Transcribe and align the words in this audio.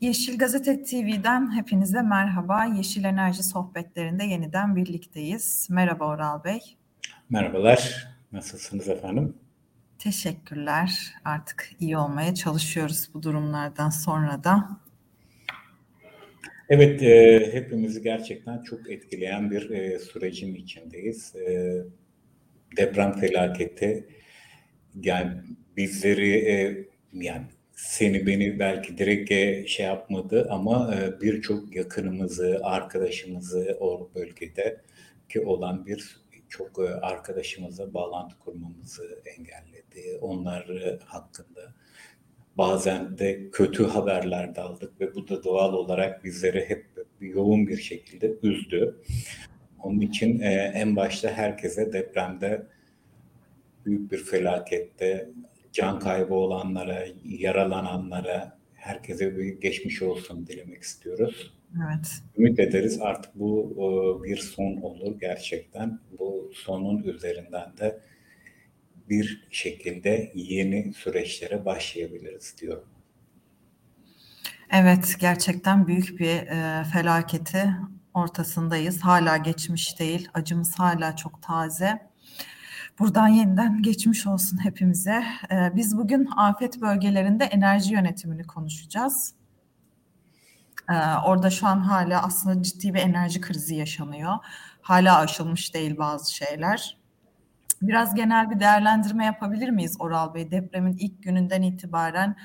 Yeşil 0.00 0.38
Gazete 0.38 0.82
TV'den 0.82 1.56
hepinize 1.56 2.02
merhaba. 2.02 2.64
Yeşil 2.64 3.04
Enerji 3.04 3.42
sohbetlerinde 3.42 4.24
yeniden 4.24 4.76
birlikteyiz. 4.76 5.68
Merhaba 5.70 6.06
Oral 6.08 6.44
Bey. 6.44 6.60
Merhabalar. 7.30 8.08
Nasılsınız 8.32 8.88
efendim? 8.88 9.34
Teşekkürler. 9.98 11.14
Artık 11.24 11.70
iyi 11.80 11.96
olmaya 11.96 12.34
çalışıyoruz 12.34 13.10
bu 13.14 13.22
durumlardan 13.22 13.90
sonra 13.90 14.44
da. 14.44 14.68
Evet, 16.68 17.02
e, 17.02 17.50
hepimizi 17.52 18.02
gerçekten 18.02 18.62
çok 18.62 18.90
etkileyen 18.90 19.50
bir 19.50 19.70
e, 19.70 19.98
sürecin 19.98 20.54
içindeyiz. 20.54 21.36
E, 21.36 21.74
deprem 22.76 23.12
felaketi 23.12 24.08
yani 25.02 25.32
bizleri 25.76 26.30
e, 26.30 26.86
yani 27.12 27.46
seni 27.74 28.26
beni 28.26 28.58
belki 28.58 28.98
direkt 28.98 29.30
e, 29.30 29.66
şey 29.66 29.86
yapmadı 29.86 30.48
ama 30.50 30.94
e, 30.94 31.20
birçok 31.20 31.76
yakınımızı, 31.76 32.60
arkadaşımızı 32.62 33.76
o 33.80 34.10
bölgede 34.14 34.80
ki 35.28 35.40
olan 35.40 35.86
bir 35.86 36.24
çok 36.48 36.78
e, 36.78 36.82
arkadaşımızla 36.82 37.94
bağlantı 37.94 38.38
kurmamızı 38.38 39.22
engelledi. 39.38 40.18
Onlar 40.20 40.68
hakkında 41.04 41.74
bazen 42.58 43.18
de 43.18 43.50
kötü 43.50 43.84
haberler 43.84 44.54
de 44.54 44.60
aldık 44.60 45.00
ve 45.00 45.14
bu 45.14 45.28
da 45.28 45.44
doğal 45.44 45.72
olarak 45.72 46.24
bizleri 46.24 46.68
hep 46.68 46.86
yoğun 47.20 47.66
bir 47.66 47.76
şekilde 47.76 48.34
üzdü. 48.42 49.00
Onun 49.82 50.00
için 50.00 50.38
en 50.40 50.96
başta 50.96 51.30
herkese 51.30 51.92
depremde 51.92 52.66
büyük 53.86 54.12
bir 54.12 54.18
felakette 54.18 55.30
can 55.74 55.98
kaybı 55.98 56.34
olanlara, 56.34 57.04
yaralananlara 57.24 58.58
herkese 58.74 59.36
bir 59.36 59.60
geçmiş 59.60 60.02
olsun 60.02 60.46
dilemek 60.46 60.82
istiyoruz. 60.82 61.54
Evet. 61.86 62.22
Ümit 62.38 62.58
ederiz 62.58 63.00
artık 63.00 63.34
bu 63.34 64.22
bir 64.24 64.36
son 64.36 64.76
olur 64.76 65.20
gerçekten. 65.20 66.00
Bu 66.18 66.50
sonun 66.54 67.02
üzerinden 67.02 67.76
de 67.80 68.00
bir 69.08 69.46
şekilde 69.50 70.32
yeni 70.34 70.92
süreçlere 70.92 71.64
başlayabiliriz 71.64 72.56
diyorum. 72.60 72.88
Evet, 74.72 75.16
gerçekten 75.20 75.86
büyük 75.86 76.20
bir 76.20 76.36
e, 76.36 76.84
felaketi 76.92 77.66
ortasındayız. 78.14 79.00
Hala 79.00 79.36
geçmiş 79.36 80.00
değil, 80.00 80.28
acımız 80.34 80.74
hala 80.78 81.16
çok 81.16 81.42
taze. 81.42 82.13
Buradan 82.98 83.28
yeniden 83.28 83.82
geçmiş 83.82 84.26
olsun 84.26 84.64
hepimize. 84.64 85.24
Ee, 85.50 85.72
biz 85.76 85.96
bugün 85.96 86.28
afet 86.36 86.80
bölgelerinde 86.80 87.44
enerji 87.44 87.92
yönetimini 87.94 88.46
konuşacağız. 88.46 89.34
Ee, 90.90 90.94
orada 91.26 91.50
şu 91.50 91.66
an 91.66 91.80
hala 91.80 92.22
aslında 92.22 92.62
ciddi 92.62 92.94
bir 92.94 92.98
enerji 92.98 93.40
krizi 93.40 93.74
yaşanıyor. 93.74 94.34
Hala 94.82 95.18
aşılmış 95.18 95.74
değil 95.74 95.98
bazı 95.98 96.34
şeyler. 96.34 96.98
Biraz 97.82 98.14
genel 98.14 98.50
bir 98.50 98.60
değerlendirme 98.60 99.24
yapabilir 99.24 99.68
miyiz 99.68 99.96
Oral 99.98 100.34
Bey? 100.34 100.50
Depremin 100.50 100.96
ilk 100.96 101.22
gününden 101.22 101.62
itibaren 101.62 102.36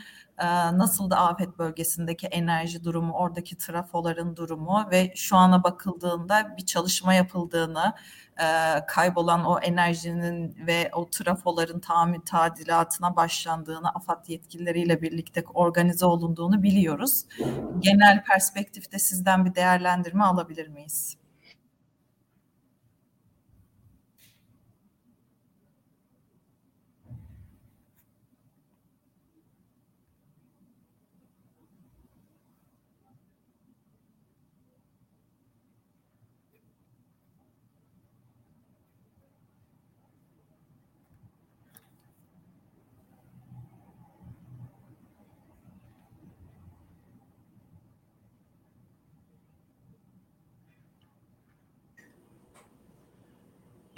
nasıl 0.77 1.09
da 1.09 1.17
afet 1.17 1.59
bölgesindeki 1.59 2.27
enerji 2.27 2.83
durumu, 2.83 3.13
oradaki 3.13 3.57
trafoların 3.57 4.35
durumu 4.35 4.85
ve 4.91 5.13
şu 5.15 5.35
ana 5.35 5.63
bakıldığında 5.63 6.57
bir 6.57 6.65
çalışma 6.65 7.13
yapıldığını, 7.13 7.93
e, 8.39 8.45
kaybolan 8.87 9.45
o 9.45 9.59
enerjinin 9.59 10.57
ve 10.67 10.89
o 10.93 11.09
trafoların 11.09 11.79
tamir 11.79 12.19
tadilatına 12.19 13.15
başlandığını 13.15 13.89
AFAD 13.89 14.25
yetkilileriyle 14.27 15.01
birlikte 15.01 15.43
organize 15.53 16.05
olunduğunu 16.05 16.63
biliyoruz. 16.63 17.25
Genel 17.79 18.23
perspektifte 18.23 18.99
sizden 18.99 19.45
bir 19.45 19.55
değerlendirme 19.55 20.23
alabilir 20.23 20.67
miyiz? 20.67 21.18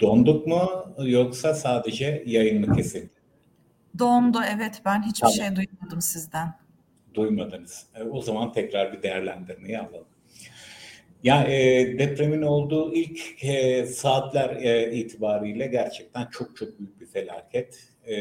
Donduk 0.02 0.46
mu 0.46 0.94
yoksa 1.04 1.54
sadece 1.54 2.22
yayın 2.26 2.68
mı 2.68 2.76
kesildi? 2.76 3.10
Dondu 3.98 4.38
evet 4.56 4.82
ben 4.84 5.02
hiçbir 5.02 5.20
tamam. 5.20 5.34
şey 5.34 5.56
duymadım 5.56 6.02
sizden. 6.02 6.54
Duymadınız. 7.14 7.86
E, 7.94 8.02
o 8.02 8.22
zaman 8.22 8.52
tekrar 8.52 8.92
bir 8.92 9.02
değerlendirmeyi 9.02 9.78
alalım. 9.78 10.06
Ya 11.22 11.44
e, 11.44 11.98
depremin 11.98 12.42
olduğu 12.42 12.94
ilk 12.94 13.44
e, 13.44 13.86
saatler 13.86 14.56
e, 14.56 14.92
itibariyle 14.92 15.66
gerçekten 15.66 16.26
çok 16.26 16.56
çok 16.56 16.78
büyük 16.78 17.00
bir 17.00 17.06
felaket. 17.06 17.88
E, 18.08 18.16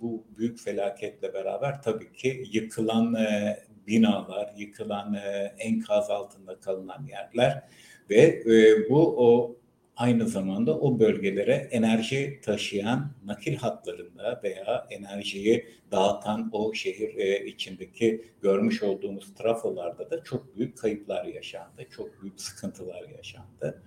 bu 0.00 0.24
büyük 0.38 0.60
felaketle 0.60 1.34
beraber 1.34 1.82
tabii 1.82 2.12
ki 2.12 2.44
yıkılan 2.52 3.14
e, 3.14 3.58
binalar, 3.86 4.54
yıkılan 4.56 5.14
e, 5.14 5.54
enkaz 5.58 6.10
altında 6.10 6.60
kalınan 6.60 7.06
yerler 7.06 7.62
ve 8.10 8.42
e, 8.46 8.90
bu 8.90 9.14
o 9.18 9.57
aynı 9.98 10.28
zamanda 10.28 10.78
o 10.78 10.98
bölgelere 10.98 11.52
enerji 11.52 12.40
taşıyan 12.44 13.12
nakil 13.24 13.56
hatlarında 13.56 14.40
veya 14.44 14.86
enerjiyi 14.90 15.66
dağıtan 15.92 16.50
o 16.52 16.74
şehir 16.74 17.16
e, 17.16 17.46
içindeki 17.46 18.24
görmüş 18.42 18.82
olduğumuz 18.82 19.34
trafolarda 19.34 20.10
da 20.10 20.24
çok 20.24 20.56
büyük 20.56 20.78
kayıplar 20.78 21.24
yaşandı. 21.24 21.82
Çok 21.90 22.22
büyük 22.22 22.40
sıkıntılar 22.40 23.08
yaşandı. 23.16 23.82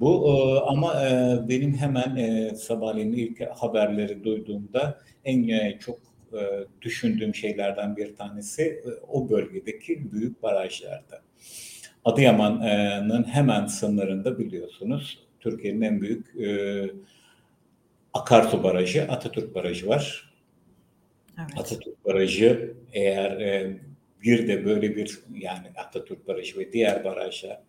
Bu 0.00 0.26
e, 0.28 0.60
ama 0.60 1.06
e, 1.06 1.38
benim 1.48 1.74
hemen 1.74 2.16
e, 2.16 2.54
sabahleyin 2.54 3.12
ilk 3.12 3.40
haberleri 3.40 4.24
duyduğumda 4.24 5.00
en 5.24 5.78
çok 5.78 5.98
düşündüğüm 6.82 7.34
şeylerden 7.34 7.96
bir 7.96 8.16
tanesi 8.16 8.82
o 9.08 9.30
bölgedeki 9.30 10.12
büyük 10.12 10.42
barajlarda. 10.42 11.22
Adıyaman'ın 12.04 13.24
hemen 13.24 13.66
sınırında 13.66 14.38
biliyorsunuz 14.38 15.27
Türkiye'nin 15.40 15.80
en 15.80 16.00
büyük 16.00 16.36
e, 16.40 16.90
akarsu 18.14 18.62
barajı 18.62 19.02
Atatürk 19.02 19.54
Barajı 19.54 19.88
var. 19.88 20.34
Evet. 21.38 21.50
Atatürk 21.56 22.04
Barajı 22.04 22.74
eğer 22.92 23.40
e, 23.40 23.80
bir 24.22 24.48
de 24.48 24.64
böyle 24.64 24.96
bir 24.96 25.18
yani 25.34 25.66
Atatürk 25.76 26.28
Barajı 26.28 26.58
ve 26.58 26.72
diğer 26.72 27.04
barajlar 27.04 27.60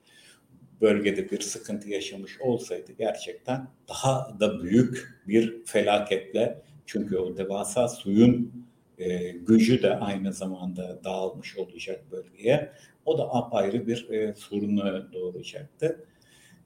bölgede 0.82 1.32
bir 1.32 1.40
sıkıntı 1.40 1.90
yaşamış 1.90 2.42
olsaydı 2.42 2.92
gerçekten 2.98 3.68
daha 3.90 4.40
da 4.40 4.64
büyük 4.64 5.22
bir 5.28 5.66
felaketle 5.66 6.62
çünkü 6.86 7.18
o 7.18 7.38
devasa 7.38 7.88
suyun 7.88 8.66
e, 8.98 9.30
gücü 9.30 9.84
de 9.84 9.96
aynı 9.96 10.34
zamanda 10.34 11.04
dağılmış 11.04 11.58
olacak 11.58 12.04
bölgeye. 12.12 12.72
O 13.06 13.18
da 13.18 13.34
apayrı 13.34 13.88
bir 13.88 14.10
e, 14.10 14.34
sorunu 14.36 15.14
doğuracaktı. 15.14 16.06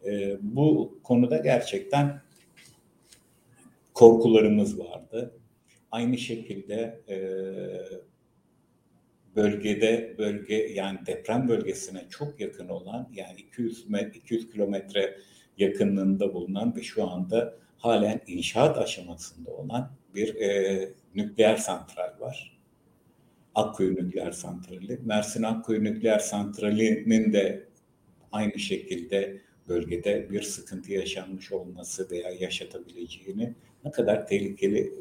E, 0.06 0.38
bu 0.42 1.00
konuda 1.04 1.38
gerçekten 1.38 2.22
korkularımız 3.94 4.80
vardı. 4.80 5.40
Aynı 5.92 6.18
şekilde 6.18 7.02
e, 7.10 7.18
bölgede 9.36 10.16
bölge 10.18 10.56
yani 10.56 11.00
deprem 11.06 11.50
bölgesine 11.50 12.06
çok 12.10 12.40
yakın 12.40 12.68
olan 12.68 13.10
yani 13.14 13.40
200 13.40 13.86
200 14.16 14.52
kilometre 14.52 15.18
yakınlığında 15.58 16.34
bulunan 16.34 16.76
ve 16.76 16.84
şu 16.84 17.10
anda 17.10 17.56
halen 17.78 18.22
inşaat 18.28 18.78
aşamasında 18.78 19.52
olan 19.52 19.92
bir 20.16 20.36
e, 20.36 20.90
nükleer 21.16 21.58
santral 21.58 22.20
var. 22.20 22.60
Akkuyu 23.56 23.96
Nükleer 23.96 24.32
Santrali. 24.32 25.00
Mersin 25.06 25.44
Akkuyu 25.44 25.84
Nükleer 25.84 26.20
Santrali'nin 26.20 27.34
de 27.34 27.68
aynı 28.32 28.60
şekilde 28.60 29.42
bölgede 29.68 30.30
bir 30.32 30.42
sıkıntı 30.42 30.92
yaşanmış 30.92 31.52
olması 31.52 32.12
veya 32.12 32.32
yaşatabileceğini 32.32 33.54
ne 33.86 33.92
kadar 33.92 34.28
tehlikeli 34.28 34.94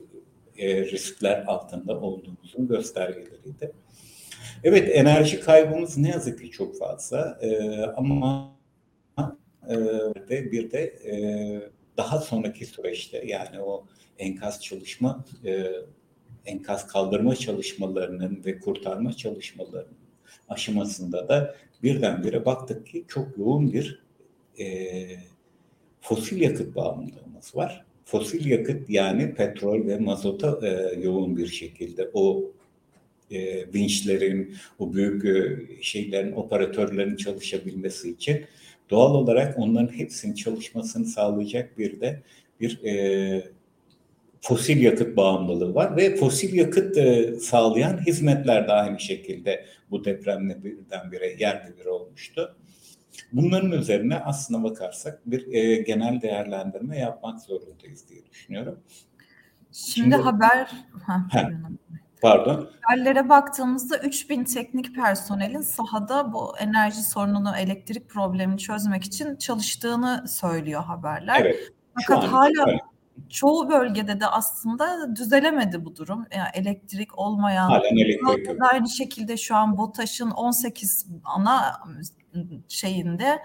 e, 0.58 0.84
riskler 0.84 1.44
altında 1.46 2.00
olduğumuzun 2.00 2.68
göstergeleriydi. 2.68 3.72
Evet 4.64 4.88
enerji 4.92 5.40
kaybımız 5.40 5.98
ne 5.98 6.08
yazık 6.08 6.40
ki 6.40 6.50
çok 6.50 6.78
fazla 6.78 7.38
e, 7.42 7.80
ama 7.96 8.56
e, 10.28 10.52
bir 10.52 10.70
de 10.70 10.80
e, 10.80 11.14
daha 11.96 12.18
sonraki 12.18 12.66
süreçte 12.66 13.22
yani 13.26 13.60
o 13.60 13.86
enkaz 14.18 14.62
çalışma 14.62 15.24
enkaz 16.44 16.86
kaldırma 16.86 17.36
çalışmalarının 17.36 18.44
ve 18.44 18.58
kurtarma 18.58 19.12
çalışmalarının 19.12 19.96
aşamasında 20.48 21.28
da 21.28 21.56
birdenbire 21.82 22.44
baktık 22.44 22.86
ki 22.86 23.04
çok 23.08 23.38
yoğun 23.38 23.72
bir 23.72 24.02
e, 24.58 24.66
fosil 26.00 26.40
yakıt 26.40 26.76
bağımlılığımız 26.76 27.56
var. 27.56 27.84
Fosil 28.04 28.46
yakıt 28.46 28.90
yani 28.90 29.34
petrol 29.34 29.86
ve 29.86 29.98
mazota 29.98 30.60
e, 30.66 31.00
yoğun 31.00 31.36
bir 31.36 31.46
şekilde 31.46 32.10
o 32.14 32.52
e, 33.30 33.66
vinçlerin, 33.74 34.56
o 34.78 34.92
büyük 34.92 35.24
e, 35.24 35.58
şeylerin, 35.82 36.32
operatörlerin 36.32 37.16
çalışabilmesi 37.16 38.10
için 38.10 38.44
doğal 38.90 39.14
olarak 39.14 39.58
onların 39.58 39.98
hepsinin 39.98 40.34
çalışmasını 40.34 41.06
sağlayacak 41.06 41.78
bir 41.78 42.00
de 42.00 42.22
bir 42.60 42.84
e, 42.84 43.44
fosil 44.40 44.82
yakıt 44.82 45.16
bağımlılığı 45.16 45.74
var 45.74 45.96
ve 45.96 46.16
fosil 46.16 46.54
yakıt 46.54 46.96
e, 46.96 47.34
sağlayan 47.40 48.06
hizmetler 48.06 48.68
de 48.68 48.72
aynı 48.72 49.00
şekilde 49.00 49.64
bu 49.90 50.04
depremle 50.04 50.64
birdenbire 50.64 51.36
yerde 51.38 51.78
bir 51.80 51.84
olmuştu. 51.84 52.56
Bunların 53.32 53.72
üzerine 53.72 54.18
aslına 54.18 54.64
bakarsak 54.64 55.20
bir 55.26 55.52
e, 55.52 55.82
genel 55.82 56.20
değerlendirme 56.20 56.98
yapmak 56.98 57.40
zorundayız 57.40 58.08
diye 58.08 58.26
düşünüyorum. 58.26 58.80
Şimdi, 59.72 60.10
Şimdi 60.10 60.16
haber... 60.16 60.70
Ha, 61.06 61.26
Pardon. 62.22 62.70
Haberlere 62.80 63.28
baktığımızda 63.28 63.98
3000 63.98 64.44
teknik 64.44 64.94
personelin 64.94 65.60
sahada 65.60 66.32
bu 66.32 66.58
enerji 66.58 67.02
sorununu, 67.02 67.56
elektrik 67.56 68.08
problemini 68.08 68.58
çözmek 68.58 69.04
için 69.04 69.36
çalıştığını 69.36 70.24
söylüyor 70.28 70.84
haberler. 70.84 71.40
Evet. 71.40 71.72
Fakat 71.94 72.24
hala 72.24 72.66
öyle. 72.66 72.78
çoğu 73.28 73.70
bölgede 73.70 74.20
de 74.20 74.26
aslında 74.26 75.16
düzelemedi 75.16 75.84
bu 75.84 75.96
durum. 75.96 76.26
Yani 76.36 76.48
elektrik 76.54 77.18
olmayan, 77.18 77.68
Halen 77.68 77.96
elektrik 77.96 78.62
aynı 78.72 78.88
şekilde 78.88 79.36
şu 79.36 79.56
an 79.56 79.78
BOTAŞ'ın 79.78 80.30
18 80.30 81.06
ana 81.24 81.80
şeyinde 82.68 83.42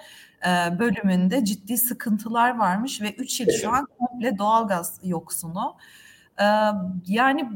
e, 0.48 0.80
bölümünde 0.80 1.46
ciddi 1.46 1.78
sıkıntılar 1.78 2.58
varmış 2.58 3.02
ve 3.02 3.14
3 3.14 3.40
yıl 3.40 3.50
şu 3.52 3.72
an 3.74 3.88
komple 4.00 4.38
doğalgaz 4.38 5.00
yoksunu. 5.04 5.76
E, 6.40 6.46
yani 7.08 7.50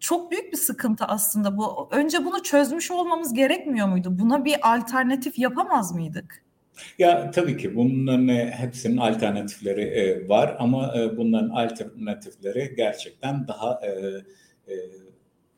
çok 0.00 0.30
büyük 0.30 0.52
bir 0.52 0.58
sıkıntı 0.58 1.04
aslında 1.04 1.56
bu. 1.56 1.88
Önce 1.90 2.24
bunu 2.24 2.42
çözmüş 2.42 2.90
olmamız 2.90 3.34
gerekmiyor 3.34 3.88
muydu? 3.88 4.18
Buna 4.18 4.44
bir 4.44 4.74
alternatif 4.74 5.38
yapamaz 5.38 5.92
mıydık? 5.92 6.46
Ya 6.98 7.30
tabii 7.30 7.56
ki 7.56 7.76
bunların 7.76 8.28
hepsinin 8.50 8.96
alternatifleri 8.96 9.82
e, 9.82 10.28
var 10.28 10.56
ama 10.58 10.94
e, 10.96 11.16
bunların 11.16 11.48
alternatifleri 11.48 12.74
gerçekten 12.76 13.48
daha 13.48 13.80
e, 13.82 13.90
e, 14.72 14.74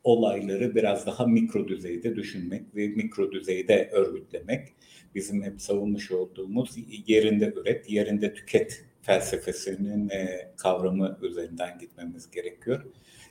olayları 0.08 0.74
biraz 0.74 1.06
daha 1.06 1.26
mikro 1.26 1.68
düzeyde 1.68 2.16
düşünmek 2.16 2.62
ve 2.74 2.88
mikro 2.88 3.32
düzeyde 3.32 3.90
örgütlemek. 3.92 4.68
Bizim 5.14 5.42
hep 5.42 5.60
savunmuş 5.60 6.10
olduğumuz 6.10 6.76
yerinde 7.06 7.52
üret, 7.56 7.90
yerinde 7.90 8.34
tüket 8.34 8.84
felsefesinin 9.02 10.08
e, 10.08 10.50
kavramı 10.56 11.18
üzerinden 11.22 11.78
gitmemiz 11.78 12.30
gerekiyor. 12.30 12.84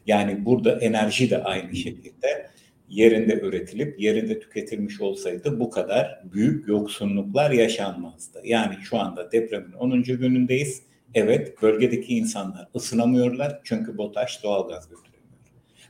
Yani 0.07 0.45
burada 0.45 0.79
enerji 0.79 1.29
de 1.29 1.43
aynı 1.43 1.75
şekilde 1.75 2.49
yerinde 2.89 3.39
üretilip 3.39 3.99
yerinde 3.99 4.39
tüketilmiş 4.39 5.01
olsaydı 5.01 5.59
bu 5.59 5.69
kadar 5.69 6.21
büyük 6.33 6.67
yoksunluklar 6.67 7.51
yaşanmazdı. 7.51 8.41
Yani 8.43 8.75
şu 8.83 8.97
anda 8.97 9.31
depremin 9.31 9.71
10. 9.71 10.03
günündeyiz. 10.03 10.81
Evet 11.13 11.61
bölgedeki 11.61 12.17
insanlar 12.17 12.67
ısınamıyorlar 12.75 13.61
çünkü 13.63 13.97
BOTAŞ 13.97 14.43
doğalgaz 14.43 14.89
götüremiyor. 14.89 15.16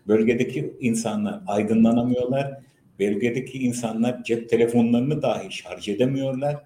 Bölgedeki 0.08 0.74
insanlar 0.80 1.42
aydınlanamıyorlar. 1.48 2.58
Bölgedeki 3.00 3.58
insanlar 3.58 4.24
cep 4.24 4.50
telefonlarını 4.50 5.22
dahi 5.22 5.52
şarj 5.52 5.90
edemiyorlar. 5.90 6.64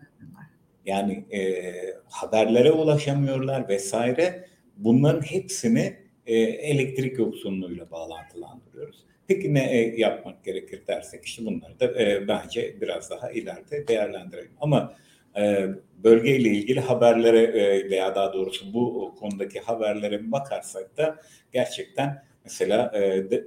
Yani 0.86 1.26
e, 1.32 1.64
haberlere 2.10 2.72
ulaşamıyorlar 2.72 3.70
vesaire. 3.70 4.46
Bunların 4.78 5.22
hepsini 5.22 5.96
e, 6.26 6.36
elektrik 6.40 7.20
yoksunluğuyla 7.20 7.92
bağlantılandırıyoruz. 7.92 9.06
Peki 9.28 9.54
ne 9.54 9.72
e, 9.72 10.00
yapmak 10.00 10.44
gerekir 10.44 10.82
dersek 10.88 11.26
işte 11.26 11.46
bunları 11.46 11.80
da 11.80 12.02
e, 12.02 12.28
bence 12.28 12.82
biraz 12.82 13.10
daha 13.10 13.32
ileride 13.32 13.88
değerlendirelim. 13.88 14.52
Ama 14.62 14.96
e, 15.38 15.68
bölgeyle 16.04 16.50
ilgili 16.50 16.80
haberlere 16.80 17.42
e, 17.42 17.90
veya 17.90 18.16
daha 18.16 18.34
doğrusu 18.34 18.74
bu 18.74 19.16
konudaki 19.20 19.60
haberlere 19.60 20.32
bakarsak 20.32 20.98
da 20.98 21.20
gerçekten 21.54 22.24
mesela 22.44 22.92
e, 22.96 23.32
de, 23.32 23.46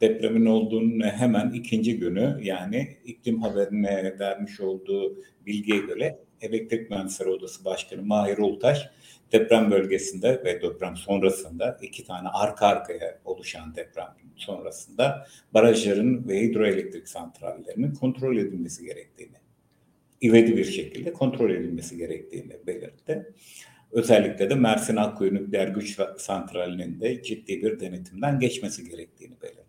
depremin 0.00 0.46
olduğunun 0.46 1.00
hemen 1.00 1.50
ikinci 1.50 1.98
günü 1.98 2.38
yani 2.42 2.96
iklim 3.04 3.42
haberine 3.42 4.18
vermiş 4.18 4.60
olduğu 4.60 5.16
bilgiye 5.46 5.78
göre 5.78 6.18
Elektrik 6.40 6.90
Mühendisleri 6.90 7.28
Odası 7.28 7.64
Başkanı 7.64 8.02
Mahir 8.02 8.38
Ultaş 8.38 8.90
deprem 9.32 9.70
bölgesinde 9.70 10.44
ve 10.44 10.62
deprem 10.62 10.96
sonrasında 10.96 11.78
iki 11.82 12.04
tane 12.04 12.28
arka 12.28 12.66
arkaya 12.66 13.18
oluşan 13.24 13.74
deprem 13.74 14.08
sonrasında 14.36 15.26
barajların 15.54 16.28
ve 16.28 16.42
hidroelektrik 16.42 17.08
santrallerinin 17.08 17.94
kontrol 17.94 18.36
edilmesi 18.36 18.84
gerektiğini, 18.84 19.36
ivedi 20.22 20.56
bir 20.56 20.64
şekilde 20.64 21.12
kontrol 21.12 21.50
edilmesi 21.50 21.96
gerektiğini 21.96 22.56
belirtti. 22.66 23.32
Özellikle 23.92 24.50
de 24.50 24.54
Mersin 24.54 24.96
Akkuyu 24.96 25.34
Nükleer 25.34 25.68
Güç 25.68 25.98
Santrali'nin 26.18 27.00
de 27.00 27.22
ciddi 27.22 27.62
bir 27.62 27.80
denetimden 27.80 28.40
geçmesi 28.40 28.90
gerektiğini 28.90 29.34
belirtti. 29.42 29.66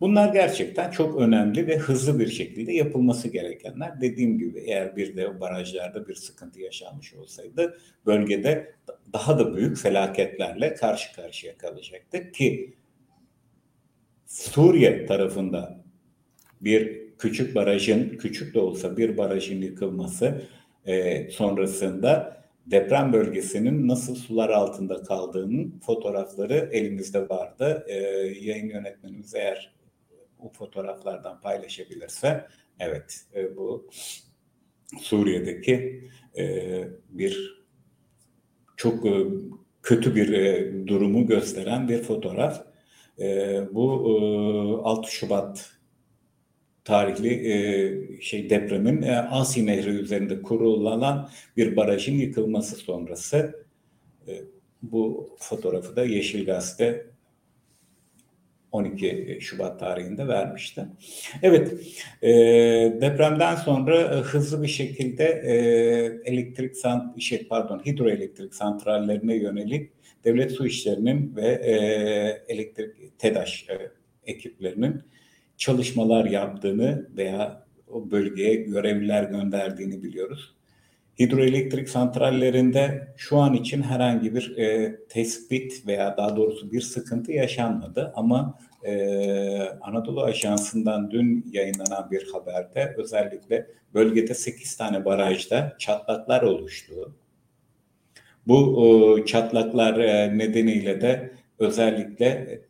Bunlar 0.00 0.32
gerçekten 0.32 0.90
çok 0.90 1.20
önemli 1.20 1.66
ve 1.66 1.78
hızlı 1.78 2.18
bir 2.18 2.28
şekilde 2.28 2.72
yapılması 2.72 3.28
gerekenler. 3.28 4.00
Dediğim 4.00 4.38
gibi 4.38 4.60
eğer 4.60 4.96
bir 4.96 5.16
de 5.16 5.40
barajlarda 5.40 6.08
bir 6.08 6.14
sıkıntı 6.14 6.60
yaşanmış 6.60 7.14
olsaydı 7.14 7.78
bölgede 8.06 8.74
daha 9.12 9.38
da 9.38 9.56
büyük 9.56 9.78
felaketlerle 9.78 10.74
karşı 10.74 11.16
karşıya 11.16 11.58
kalacaktık 11.58 12.34
ki 12.34 12.74
Suriye 14.26 15.06
tarafında 15.06 15.84
bir 16.60 17.00
küçük 17.18 17.54
barajın, 17.54 18.18
küçük 18.18 18.54
de 18.54 18.60
olsa 18.60 18.96
bir 18.96 19.18
barajın 19.18 19.62
yıkılması 19.62 20.42
e, 20.86 21.30
sonrasında 21.30 22.39
deprem 22.70 23.12
bölgesinin 23.12 23.88
nasıl 23.88 24.14
sular 24.14 24.48
altında 24.48 25.02
kaldığının 25.02 25.80
fotoğrafları 25.86 26.68
elimizde 26.72 27.28
vardı. 27.28 27.84
E, 27.88 27.94
yayın 28.40 28.68
yönetmenimiz 28.68 29.34
eğer 29.34 29.74
bu 30.38 30.48
fotoğraflardan 30.48 31.40
paylaşabilirse 31.40 32.46
evet 32.78 33.20
e, 33.34 33.56
bu 33.56 33.90
Suriye'deki 35.00 36.04
e, 36.38 36.84
bir 37.08 37.64
çok 38.76 39.06
e, 39.06 39.26
kötü 39.82 40.14
bir 40.14 40.86
durumu 40.86 41.26
gösteren 41.26 41.88
bir 41.88 42.02
fotoğraf. 42.02 42.66
Bu 43.70 44.08
e, 44.84 44.88
6 44.88 45.10
Şubat 45.10 45.79
tarihli 46.90 47.52
e, 47.52 48.20
şey 48.20 48.50
depremin 48.50 49.02
e, 49.02 49.16
Asi 49.18 49.66
Nehri 49.66 49.90
üzerinde 49.90 50.42
kurulan 50.42 51.30
bir 51.56 51.76
barajın 51.76 52.14
yıkılması 52.14 52.76
sonrası 52.76 53.64
e, 54.28 54.32
bu 54.82 55.30
fotoğrafı 55.38 55.96
da 55.96 56.04
Yeşil 56.04 56.46
Gazete 56.46 57.06
12 58.72 59.38
Şubat 59.40 59.80
tarihinde 59.80 60.28
vermişti. 60.28 60.86
Evet, 61.42 61.72
e, 62.22 62.30
depremden 63.00 63.56
sonra 63.56 64.00
e, 64.00 64.20
hızlı 64.20 64.62
bir 64.62 64.68
şekilde 64.68 65.24
e, 65.24 65.52
elektrik 66.32 66.76
sant 66.76 67.20
şey 67.20 67.46
pardon 67.46 67.82
hidroelektrik 67.86 68.54
santrallerine 68.54 69.36
yönelik 69.36 69.90
devlet 70.24 70.52
su 70.52 70.66
işlerinin 70.66 71.36
ve 71.36 71.46
e, 71.46 71.74
elektrik 72.54 73.18
TEDAŞ 73.18 73.66
e, 73.68 73.90
ekiplerinin 74.26 75.02
çalışmalar 75.60 76.24
yaptığını 76.24 77.08
veya 77.16 77.66
o 77.88 78.10
bölgeye 78.10 78.54
görevliler 78.54 79.24
gönderdiğini 79.24 80.02
biliyoruz. 80.02 80.54
Hidroelektrik 81.18 81.88
santrallerinde 81.88 83.08
şu 83.16 83.38
an 83.38 83.54
için 83.54 83.82
herhangi 83.82 84.34
bir 84.34 84.56
e, 84.58 84.96
tespit 85.08 85.86
veya 85.86 86.16
daha 86.16 86.36
doğrusu 86.36 86.72
bir 86.72 86.80
sıkıntı 86.80 87.32
yaşanmadı 87.32 88.12
ama 88.16 88.58
e, 88.84 88.92
Anadolu 89.80 90.22
Ajansı'ndan 90.22 91.10
dün 91.10 91.46
yayınlanan 91.52 92.10
bir 92.10 92.28
haberde 92.32 92.94
özellikle 92.96 93.66
bölgede 93.94 94.34
8 94.34 94.76
tane 94.76 95.04
barajda 95.04 95.76
çatlaklar 95.78 96.42
oluştu. 96.42 97.14
Bu 98.46 98.86
e, 99.18 99.24
çatlaklar 99.26 99.98
e, 99.98 100.38
nedeniyle 100.38 101.00
de 101.00 101.32
özellikle 101.58 102.60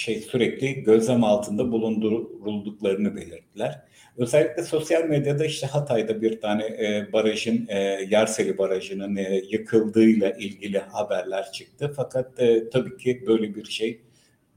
şey 0.00 0.20
sürekli 0.20 0.82
gözlem 0.82 1.24
altında 1.24 1.72
bulundurulduklarını 1.72 3.16
belirttiler. 3.16 3.80
Özellikle 4.16 4.62
sosyal 4.62 5.04
medyada 5.04 5.44
işte 5.44 5.66
Hatay'da 5.66 6.22
bir 6.22 6.40
tane 6.40 6.64
e, 6.64 7.12
barajın, 7.12 7.66
e, 7.68 7.78
Yarseli 8.10 8.58
Barajı'nın 8.58 9.16
e, 9.16 9.42
yıkıldığıyla 9.50 10.30
ilgili 10.30 10.78
haberler 10.78 11.52
çıktı. 11.52 11.92
Fakat 11.96 12.40
e, 12.40 12.70
tabii 12.70 12.96
ki 12.96 13.24
böyle 13.26 13.54
bir 13.54 13.64
şey 13.64 14.00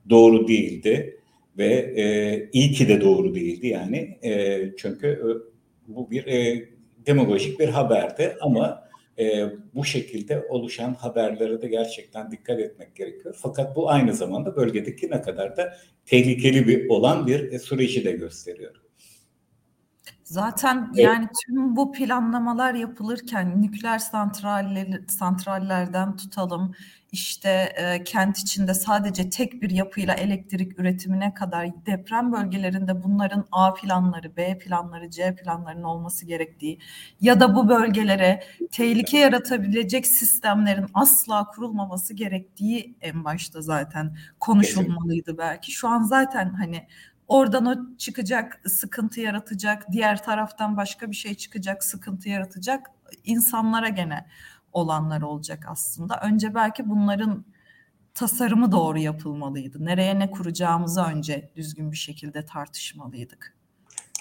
doğru 0.09 0.47
değildi. 0.47 1.19
ve 1.57 1.93
e, 1.97 2.05
iyi 2.53 2.71
ki 2.71 2.87
de 2.87 3.01
doğru 3.01 3.35
değildi 3.35 3.67
yani 3.67 4.17
e, 4.23 4.61
çünkü 4.77 5.07
e, 5.07 5.27
bu 5.87 6.11
bir 6.11 6.25
e, 6.27 6.69
demagojik 7.05 7.59
bir 7.59 7.69
haberdi 7.69 8.37
ama 8.41 8.82
e, 9.19 9.49
bu 9.75 9.85
şekilde 9.85 10.45
oluşan 10.49 10.93
haberlere 10.93 11.61
de 11.61 11.67
gerçekten 11.67 12.31
dikkat 12.31 12.59
etmek 12.59 12.95
gerekiyor. 12.95 13.35
Fakat 13.41 13.75
bu 13.75 13.89
aynı 13.89 14.13
zamanda 14.13 14.55
bölgedeki 14.55 15.11
ne 15.11 15.21
kadar 15.21 15.57
da 15.57 15.77
tehlikeli 16.05 16.67
bir 16.67 16.89
olan 16.89 17.27
bir 17.27 17.51
e, 17.51 17.59
süreci 17.59 18.05
de 18.05 18.11
gösteriyor. 18.11 18.75
Zaten 20.23 20.91
yani 20.95 21.27
tüm 21.45 21.75
bu 21.75 21.91
planlamalar 21.91 22.73
yapılırken 22.73 23.61
nükleer 23.61 23.99
santralleri, 23.99 25.01
santrallerden 25.07 26.15
tutalım 26.15 26.75
işte 27.13 27.73
e, 27.75 28.03
kent 28.03 28.37
içinde 28.37 28.73
sadece 28.73 29.29
tek 29.29 29.61
bir 29.61 29.69
yapıyla 29.69 30.13
elektrik 30.13 30.79
üretimine 30.79 31.33
kadar 31.33 31.85
deprem 31.85 32.31
bölgelerinde 32.31 33.03
bunların 33.03 33.45
A 33.51 33.73
planları, 33.73 34.37
B 34.37 34.57
planları, 34.57 35.09
C 35.09 35.35
planlarının 35.35 35.83
olması 35.83 36.25
gerektiği 36.25 36.79
ya 37.21 37.39
da 37.39 37.55
bu 37.55 37.69
bölgelere 37.69 38.43
tehlike 38.71 39.17
yaratabilecek 39.17 40.07
sistemlerin 40.07 40.85
asla 40.93 41.47
kurulmaması 41.47 42.13
gerektiği 42.13 42.95
en 43.01 43.23
başta 43.23 43.61
zaten 43.61 44.17
konuşulmalıydı 44.39 45.37
belki. 45.37 45.71
Şu 45.71 45.87
an 45.87 46.03
zaten 46.03 46.53
hani 46.53 46.87
Oradan 47.27 47.65
o 47.65 47.97
çıkacak, 47.97 48.61
sıkıntı 48.65 49.21
yaratacak. 49.21 49.91
Diğer 49.91 50.23
taraftan 50.23 50.77
başka 50.77 51.11
bir 51.11 51.15
şey 51.15 51.35
çıkacak, 51.35 51.83
sıkıntı 51.83 52.29
yaratacak. 52.29 52.91
insanlara 53.23 53.89
gene 53.89 54.25
olanlar 54.73 55.21
olacak 55.21 55.65
aslında. 55.69 56.19
Önce 56.23 56.55
belki 56.55 56.89
bunların 56.89 57.45
tasarımı 58.13 58.71
doğru 58.71 58.99
yapılmalıydı. 58.99 59.85
Nereye 59.85 60.19
ne 60.19 60.31
kuracağımızı 60.31 61.01
önce 61.01 61.51
düzgün 61.55 61.91
bir 61.91 61.97
şekilde 61.97 62.45
tartışmalıydık. 62.45 63.57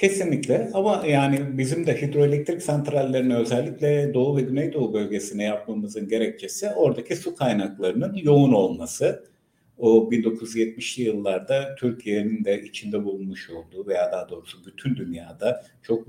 Kesinlikle 0.00 0.70
ama 0.74 1.04
yani 1.06 1.58
bizim 1.58 1.86
de 1.86 2.02
hidroelektrik 2.02 2.62
santrallerini 2.62 3.36
özellikle 3.36 4.14
Doğu 4.14 4.36
ve 4.36 4.40
Güneydoğu 4.40 4.92
bölgesine 4.92 5.44
yapmamızın 5.44 6.08
gerekçesi 6.08 6.70
oradaki 6.70 7.16
su 7.16 7.36
kaynaklarının 7.36 8.14
yoğun 8.14 8.52
olması 8.52 9.32
o 9.78 10.10
1970'li 10.10 11.02
yıllarda 11.02 11.74
Türkiye'nin 11.74 12.44
de 12.44 12.62
içinde 12.62 13.04
bulunmuş 13.04 13.50
olduğu 13.50 13.86
veya 13.86 14.12
daha 14.12 14.28
doğrusu 14.28 14.66
bütün 14.66 14.96
dünyada 14.96 15.64
çok 15.82 16.08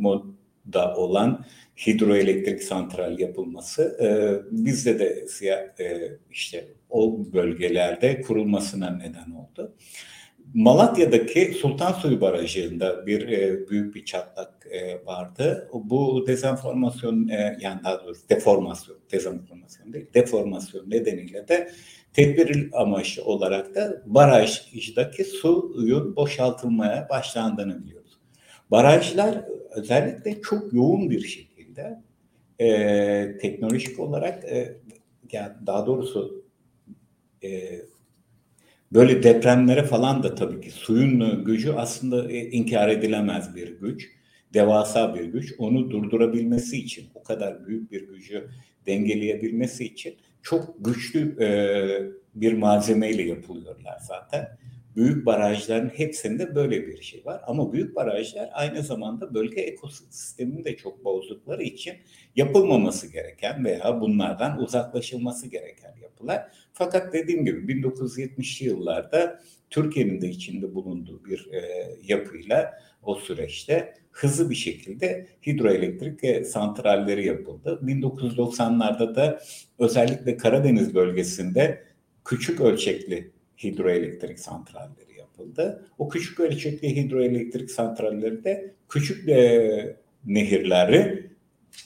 modda 0.66 0.96
olan 0.96 1.46
hidroelektrik 1.88 2.64
santral 2.64 3.20
yapılması 3.20 3.98
e, 4.02 4.08
bizde 4.52 5.00
de 5.00 5.28
siyah, 5.28 5.80
e, 5.80 6.18
işte 6.32 6.68
o 6.90 7.34
bölgelerde 7.34 8.22
kurulmasına 8.22 8.90
neden 8.90 9.32
oldu. 9.32 9.76
Malatya'daki 10.54 11.54
Sultan 11.62 11.92
Suyu 11.92 12.22
Barajı'nda 12.22 13.06
bir 13.06 13.28
e, 13.28 13.70
büyük 13.70 13.96
bir 13.96 14.06
çatlak 14.06 14.68
e, 14.72 15.06
vardı. 15.06 15.70
Bu 15.74 16.28
dezenformasyon 16.28 17.28
e, 17.28 17.58
yani 17.62 17.84
daha 17.84 18.04
doğrusu 18.06 18.30
deformasyon, 18.30 18.98
dezenformasyon 19.12 19.94
değil, 19.94 20.06
deformasyon 20.14 20.90
nedeniyle 20.90 21.48
de 21.48 21.72
tedbir 22.14 22.70
amaçlı 22.74 23.24
olarak 23.24 23.76
da 23.76 24.02
barajdaki 24.06 25.24
suyun 25.24 26.16
boşaltılmaya 26.16 27.08
başlandığını 27.10 27.84
biliyoruz. 27.84 28.20
Barajlar 28.72 29.46
özellikle 29.76 30.42
çok 30.42 30.74
yoğun 30.74 31.10
bir 31.10 31.22
şekilde 31.22 32.02
e, 32.60 33.38
teknolojik 33.42 34.00
olarak 34.00 34.44
e, 34.44 34.78
yani 35.32 35.54
daha 35.66 35.86
doğrusu 35.86 36.46
e, 37.44 37.82
böyle 38.92 39.24
depremlere 39.24 39.84
falan 39.84 40.24
da 40.24 40.36
tabii 40.36 40.62
ki 40.62 40.72
suyun 40.72 41.46
gücü 41.46 41.72
aslında 41.72 42.32
e, 42.32 42.50
inkar 42.50 42.90
edilemez 42.90 43.56
bir 43.56 43.80
güç. 43.80 44.10
Devasa 44.54 45.16
bir 45.16 45.26
güç. 45.26 45.54
Onu 45.58 45.92
durdurabilmesi 45.92 46.78
için, 46.78 47.06
o 47.16 47.24
kadar 47.24 47.68
büyük 47.68 47.92
bir 47.92 48.08
gücü 48.08 48.50
dengeleyebilmesi 48.86 49.86
için 49.86 50.16
çok 50.42 50.86
güçlü 50.86 51.44
e, 51.44 51.50
bir 52.36 52.54
malzemeyle 52.54 53.24
yapılıyorlar 53.24 53.98
zaten. 54.08 54.58
Büyük 54.96 55.26
barajların 55.26 55.90
hepsinde 55.90 56.56
böyle 56.56 56.88
bir 56.88 57.02
şey 57.02 57.26
var. 57.26 57.42
Ama 57.48 57.74
büyük 57.74 57.96
barajlar 57.96 58.50
aynı 58.54 58.82
zamanda 58.82 59.34
bölge 59.34 59.62
ekosistemini 59.62 60.66
de 60.66 60.76
çok 60.78 61.06
bozdukları 61.06 61.64
için 61.64 61.94
yapılmaması 62.36 63.12
gereken 63.12 63.66
veya 63.66 64.02
bunlardan 64.02 64.62
uzaklaşılması 64.62 65.48
gereken 65.48 65.96
yapılar. 66.02 66.52
Fakat 66.74 67.14
dediğim 67.14 67.46
gibi 67.46 67.74
1970'li 67.74 68.66
yıllarda 68.66 69.40
Türkiye'nin 69.70 70.22
de 70.22 70.30
içinde 70.30 70.76
bulunduğu 70.76 71.26
bir 71.26 71.50
e, 71.54 71.90
yapıyla 72.04 72.74
o 73.04 73.16
süreçte 73.16 73.94
hızlı 74.12 74.50
bir 74.50 74.56
şekilde 74.56 75.28
hidroelektrik 75.48 76.48
santralleri 76.48 77.28
yapıldı. 77.28 77.80
1990'larda 77.84 79.16
da 79.16 79.42
özellikle 79.80 80.38
Karadeniz 80.38 80.96
bölgesinde 80.96 81.84
küçük 82.26 82.62
ölçekli 82.62 83.32
hidroelektrik 83.64 84.40
santralleri 84.40 85.18
yapıldı. 85.18 85.86
O 85.98 86.10
küçük 86.10 86.40
ölçekli 86.40 86.96
hidroelektrik 86.96 87.72
santralleri 87.72 88.44
de 88.44 88.74
küçük 88.90 89.30
e, 89.30 89.96
nehirleri 90.26 91.30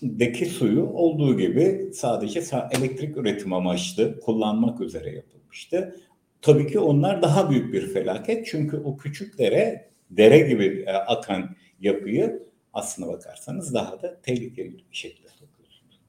deki 0.02 0.46
suyu 0.46 0.84
olduğu 0.84 1.38
gibi 1.38 1.90
sadece 1.94 2.44
elektrik 2.72 3.18
üretim 3.18 3.54
amaçlı 3.54 4.20
kullanmak 4.20 4.82
üzere 4.82 5.16
yapılmıştı. 5.16 5.96
Tabii 6.42 6.68
ki 6.68 6.80
onlar 6.80 7.22
daha 7.22 7.50
büyük 7.50 7.74
bir 7.74 7.94
felaket 7.94 8.46
çünkü 8.46 8.78
o 8.78 8.98
küçük 8.98 9.38
dere, 9.38 9.90
dere 10.10 10.40
gibi 10.40 10.84
e, 10.88 10.92
akan 10.92 11.56
yapıyı 11.82 12.48
aslına 12.74 13.08
bakarsanız 13.08 13.74
daha 13.74 14.02
da 14.02 14.22
tehlikeli 14.22 14.78
bir 14.78 14.98
şekilde 14.98 15.30
sokuyorsunuz. 15.30 16.00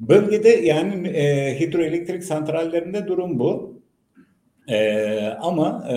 Bölgede 0.00 0.48
yani 0.48 1.08
e, 1.08 1.60
hidroelektrik 1.60 2.24
santrallerinde 2.24 3.06
durum 3.06 3.38
bu. 3.38 3.77
E, 4.68 5.36
ama 5.40 5.88
e, 5.92 5.96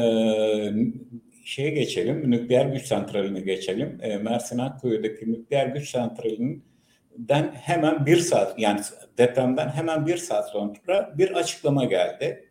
şeye 1.45 1.69
geçelim, 1.69 2.31
nükleer 2.31 2.65
güç 2.65 2.85
santraline 2.85 3.39
geçelim. 3.39 3.99
E, 4.01 4.17
Mersin 4.17 4.57
Akkuyu'daki 4.57 5.31
nükleer 5.31 5.67
güç 5.67 5.89
santralinden 5.89 7.51
hemen 7.53 8.05
bir 8.05 8.17
saat 8.17 8.59
yani 8.59 8.81
depremden 9.17 9.69
hemen 9.69 10.07
bir 10.07 10.17
saat 10.17 10.49
sonra 10.49 11.13
bir 11.17 11.31
açıklama 11.31 11.85
geldi. 11.85 12.47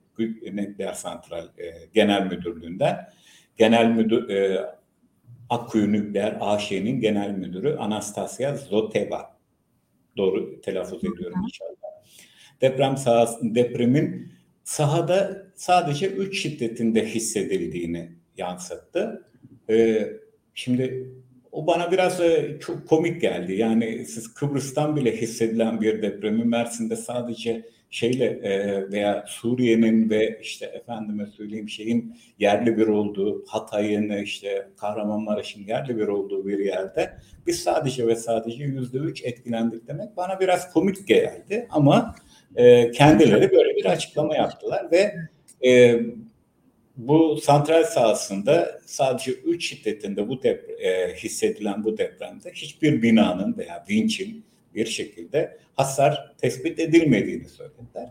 Nükleer 0.53 0.93
Santral 0.93 1.45
e, 1.45 1.87
Genel 1.95 2.27
Müdürlüğü'nden. 2.27 3.09
Genel 3.57 3.87
Müdür 3.91 4.29
e, 4.31 4.67
Akkuyu 5.51 5.93
Nükleer 5.93 6.37
AŞ'nin 6.41 7.01
genel 7.01 7.31
müdürü 7.31 7.77
Anastasia 7.77 8.57
Zoteva. 8.57 9.37
Doğru 10.17 10.61
telaffuz 10.61 11.05
ediyorum 11.05 11.43
inşallah. 11.45 11.71
Deprem 12.61 12.97
sahası, 12.97 13.55
depremin 13.55 14.33
sahada 14.71 15.47
sadece 15.55 16.11
3 16.11 16.43
şiddetinde 16.43 17.07
hissedildiğini 17.07 18.11
yansıttı. 18.37 19.27
Ee, 19.71 20.09
şimdi 20.55 21.11
o 21.53 21.67
bana 21.67 21.93
biraz 21.93 22.21
e, 22.21 22.57
çok 22.61 22.89
komik 22.89 23.21
geldi. 23.21 23.55
Yani 23.55 24.07
siz 24.07 24.35
Kıbrıs'tan 24.35 24.97
bile 24.97 25.17
hissedilen 25.21 25.81
bir 25.81 26.03
depremi 26.03 26.45
Mersin'de 26.45 26.97
sadece 26.97 27.67
şeyle 27.91 28.25
e, 28.25 28.91
veya 28.91 29.25
Suriye'nin 29.29 30.11
ve 30.11 30.41
işte 30.43 30.67
efendime 30.67 31.27
söyleyeyim 31.27 31.69
şeyin 31.69 32.17
yerli 32.39 32.79
bir 32.79 32.87
olduğu 32.87 33.45
Hatay'ın 33.47 34.23
işte 34.23 34.69
Kahramanmaraş'ın 34.77 35.67
yerli 35.67 35.97
bir 35.97 36.09
olduğu 36.09 36.47
bir 36.47 36.59
yerde 36.59 37.17
biz 37.47 37.63
sadece 37.63 38.07
ve 38.07 38.17
sadece 38.17 38.65
yüzde 38.65 38.99
üç 38.99 39.25
etkilendik 39.25 39.89
demek 39.89 40.17
bana 40.17 40.41
biraz 40.41 40.73
komik 40.73 41.09
geldi 41.09 41.67
ama 41.71 42.15
e, 42.57 42.91
kendileri 42.91 43.53
böyle 43.53 43.77
bir 43.77 43.85
açıklama 43.85 44.37
yaptılar 44.37 44.91
ve 44.93 45.15
e, 45.67 46.01
bu 46.97 47.41
santral 47.41 47.85
sahasında 47.85 48.81
sadece 48.87 49.33
3 49.33 49.69
şiddetinde 49.69 50.29
bu 50.29 50.43
dep 50.43 50.71
e, 50.81 51.15
hissedilen 51.15 51.85
bu 51.85 51.99
depremde 51.99 52.53
hiçbir 52.53 53.03
binanın 53.03 53.59
veya 53.59 53.85
vinçin 53.91 54.45
bir 54.75 54.87
şekilde 54.87 55.59
hasar 55.75 56.35
tespit 56.39 56.79
edilmediğini 56.79 57.49
söylediler. 57.49 58.09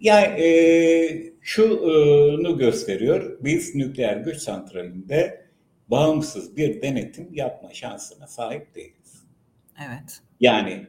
Yani 0.00 0.42
e, 0.42 1.32
şunu 1.40 2.58
gösteriyor, 2.58 3.38
biz 3.40 3.74
nükleer 3.74 4.16
güç 4.16 4.36
santralinde 4.36 5.44
bağımsız 5.88 6.56
bir 6.56 6.82
denetim 6.82 7.28
yapma 7.32 7.74
şansına 7.74 8.26
sahip 8.26 8.74
değiliz. 8.74 9.24
Evet. 9.78 10.20
Yani 10.40 10.86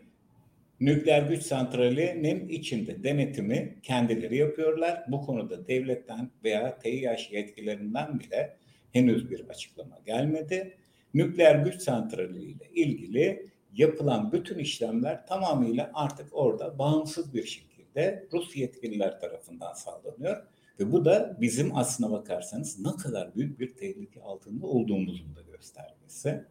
nükleer 0.79 1.21
güç 1.21 1.43
santralinin 1.43 2.49
içinde 2.49 3.03
denetimi 3.03 3.75
kendileri 3.83 4.37
yapıyorlar. 4.37 5.03
Bu 5.07 5.21
konuda 5.21 5.67
devletten 5.67 6.31
veya 6.43 6.79
TİH 6.79 7.31
yetkilerinden 7.31 8.19
bile 8.19 8.57
henüz 8.91 9.31
bir 9.31 9.49
açıklama 9.49 9.99
gelmedi. 10.05 10.77
Nükleer 11.13 11.55
güç 11.55 11.81
santrali 11.81 12.43
ile 12.43 12.69
ilgili 12.73 13.49
yapılan 13.73 14.31
bütün 14.31 14.59
işlemler 14.59 15.27
tamamıyla 15.27 15.91
artık 15.93 16.27
orada 16.31 16.79
bağımsız 16.79 17.33
bir 17.33 17.43
şekilde 17.43 18.27
Rus 18.33 18.55
yetkililer 18.55 19.19
tarafından 19.19 19.73
sağlanıyor. 19.73 20.43
Ve 20.79 20.91
bu 20.91 21.05
da 21.05 21.37
bizim 21.41 21.77
aslına 21.77 22.11
bakarsanız 22.11 22.79
ne 22.79 22.91
kadar 23.03 23.35
büyük 23.35 23.59
bir 23.59 23.75
tehlike 23.75 24.21
altında 24.21 24.67
olduğumuzun 24.67 25.35
da 25.35 25.41
göstergesi. 25.41 26.45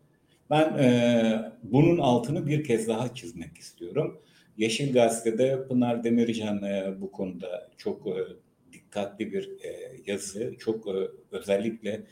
Ben 0.55 0.79
e, 0.79 1.53
bunun 1.63 1.99
altını 1.99 2.47
bir 2.47 2.65
kez 2.65 2.89
daha 2.89 3.15
çizmek 3.15 3.59
istiyorum. 3.59 4.21
Yeşil 4.57 4.93
Gazete'de 4.93 5.69
Pınar 5.69 6.05
Demircan 6.05 6.63
e, 6.63 6.95
bu 7.01 7.13
konuda 7.13 7.71
çok 7.77 8.07
e, 8.07 8.15
dikkatli 8.73 9.33
bir 9.33 9.51
e, 9.65 9.97
yazı, 10.07 10.55
çok 10.59 10.89
e, 10.89 10.93
özellikle 11.33 12.05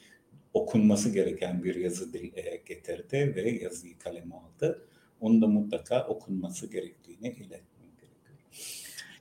okunması 0.55 1.11
gereken 1.11 1.65
bir 1.65 1.75
yazı 1.75 2.19
e, 2.19 2.57
getirdi 2.67 3.33
ve 3.37 3.51
yazıyı 3.51 3.99
kaleme 3.99 4.35
aldı. 4.35 4.87
Onu 5.21 5.43
da 5.43 5.47
mutlaka 5.47 6.07
okunması 6.07 6.71
gerektiğini 6.71 7.29
iletmem 7.29 7.91
gerekiyor. 7.97 8.39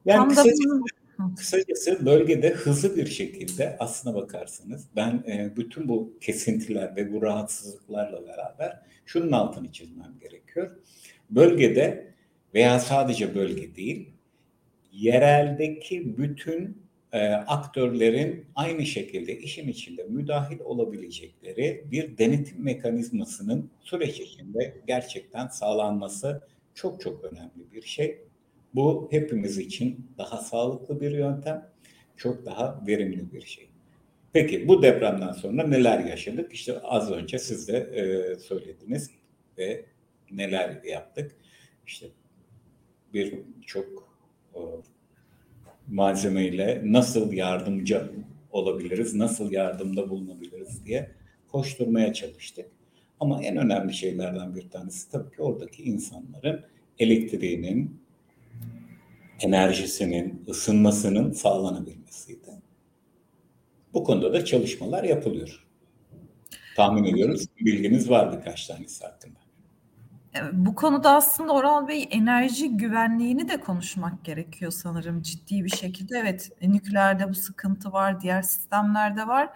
Yani 0.05 0.17
Tam 0.17 0.29
kısacası, 0.29 0.69
da... 0.69 1.00
kısacası 1.37 2.05
bölgede 2.05 2.49
hızlı 2.49 2.95
bir 2.95 3.05
şekilde 3.05 3.77
aslına 3.79 4.15
bakarsanız 4.15 4.87
ben 4.95 5.23
e, 5.27 5.53
bütün 5.57 5.89
bu 5.89 6.13
kesintiler 6.21 6.95
ve 6.95 7.13
bu 7.13 7.21
rahatsızlıklarla 7.21 8.27
beraber 8.27 8.79
şunun 9.05 9.31
altını 9.31 9.71
çizmem 9.71 10.13
gerekiyor. 10.21 10.71
Bölgede 11.29 12.13
veya 12.53 12.79
sadece 12.79 13.35
bölge 13.35 13.75
değil, 13.75 14.09
yereldeki 14.91 16.17
bütün 16.17 16.81
e, 17.11 17.27
aktörlerin 17.29 18.45
aynı 18.55 18.85
şekilde 18.85 19.39
işin 19.39 19.67
içinde 19.67 20.03
müdahil 20.03 20.59
olabilecekleri 20.59 21.85
bir 21.91 22.17
denetim 22.17 22.63
mekanizmasının 22.63 23.69
süreç 23.81 24.19
içinde 24.19 24.77
gerçekten 24.87 25.47
sağlanması 25.47 26.41
çok 26.73 27.01
çok 27.01 27.23
önemli 27.23 27.71
bir 27.73 27.81
şey. 27.81 28.21
Bu 28.75 29.07
hepimiz 29.11 29.57
için 29.57 30.07
daha 30.17 30.37
sağlıklı 30.37 31.01
bir 31.01 31.11
yöntem, 31.11 31.69
çok 32.17 32.45
daha 32.45 32.83
verimli 32.87 33.33
bir 33.33 33.41
şey. 33.41 33.69
Peki 34.33 34.67
bu 34.67 34.81
depremden 34.81 35.31
sonra 35.31 35.67
neler 35.67 35.99
yaşadık? 35.99 36.53
İşte 36.53 36.79
az 36.79 37.11
önce 37.11 37.39
siz 37.39 37.67
de 37.67 37.77
e, 37.77 38.35
söylediniz 38.39 39.11
ve 39.57 39.85
neler 40.31 40.83
yaptık? 40.83 41.35
İşte 41.87 42.07
bir 43.13 43.39
çok 43.65 44.11
malzemeyle 45.87 46.81
nasıl 46.85 47.33
yardımcı 47.33 48.11
olabiliriz, 48.51 49.15
nasıl 49.15 49.51
yardımda 49.51 50.09
bulunabiliriz 50.09 50.85
diye 50.85 51.11
koşturmaya 51.47 52.13
çalıştık. 52.13 52.65
Ama 53.19 53.43
en 53.43 53.57
önemli 53.57 53.93
şeylerden 53.93 54.55
bir 54.55 54.69
tanesi 54.69 55.11
tabii 55.11 55.35
ki 55.35 55.41
oradaki 55.41 55.83
insanların 55.83 56.65
elektriğinin, 56.99 58.00
enerjisinin, 59.43 60.45
ısınmasının 60.49 61.31
sağlanabilmesiydi. 61.31 62.61
Bu 63.93 64.03
konuda 64.03 64.33
da 64.33 64.45
çalışmalar 64.45 65.03
yapılıyor. 65.03 65.67
Tahmin 66.75 67.03
ediyoruz 67.03 67.45
bilginiz 67.59 68.09
var 68.09 68.37
birkaç 68.37 68.67
tanesi 68.67 69.05
hakkında. 69.05 69.39
Bu 70.53 70.75
konuda 70.75 71.11
aslında 71.15 71.53
Oral 71.53 71.87
Bey 71.87 72.07
enerji 72.11 72.77
güvenliğini 72.77 73.49
de 73.49 73.59
konuşmak 73.59 74.25
gerekiyor 74.25 74.71
sanırım 74.71 75.21
ciddi 75.21 75.65
bir 75.65 75.69
şekilde. 75.69 76.17
Evet, 76.17 76.51
nükleerde 76.61 77.29
bu 77.29 77.33
sıkıntı 77.33 77.91
var, 77.91 78.21
diğer 78.21 78.41
sistemlerde 78.41 79.27
var. 79.27 79.49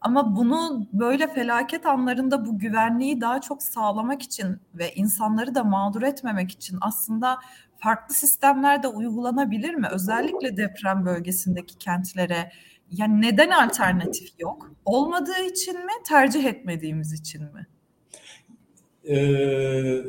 Ama 0.00 0.36
bunu 0.36 0.86
böyle 0.92 1.28
felaket 1.28 1.86
anlarında 1.86 2.46
bu 2.46 2.58
güvenliği 2.58 3.20
daha 3.20 3.40
çok 3.40 3.62
sağlamak 3.62 4.22
için 4.22 4.56
ve 4.74 4.94
insanları 4.94 5.54
da 5.54 5.64
mağdur 5.64 6.02
etmemek 6.02 6.50
için 6.50 6.78
aslında 6.80 7.38
farklı 7.82 8.14
sistemler 8.14 8.82
de 8.82 8.88
uygulanabilir 8.88 9.74
mi? 9.74 9.88
Özellikle 9.92 10.56
deprem 10.56 11.06
bölgesindeki 11.06 11.78
kentlere. 11.78 12.52
Yani 12.90 13.22
neden 13.22 13.50
alternatif 13.50 14.28
yok? 14.38 14.72
Olmadığı 14.84 15.42
için 15.50 15.78
mi, 15.78 15.92
tercih 16.08 16.44
etmediğimiz 16.44 17.12
için 17.12 17.42
mi? 17.42 17.66
Ee, 19.08 20.02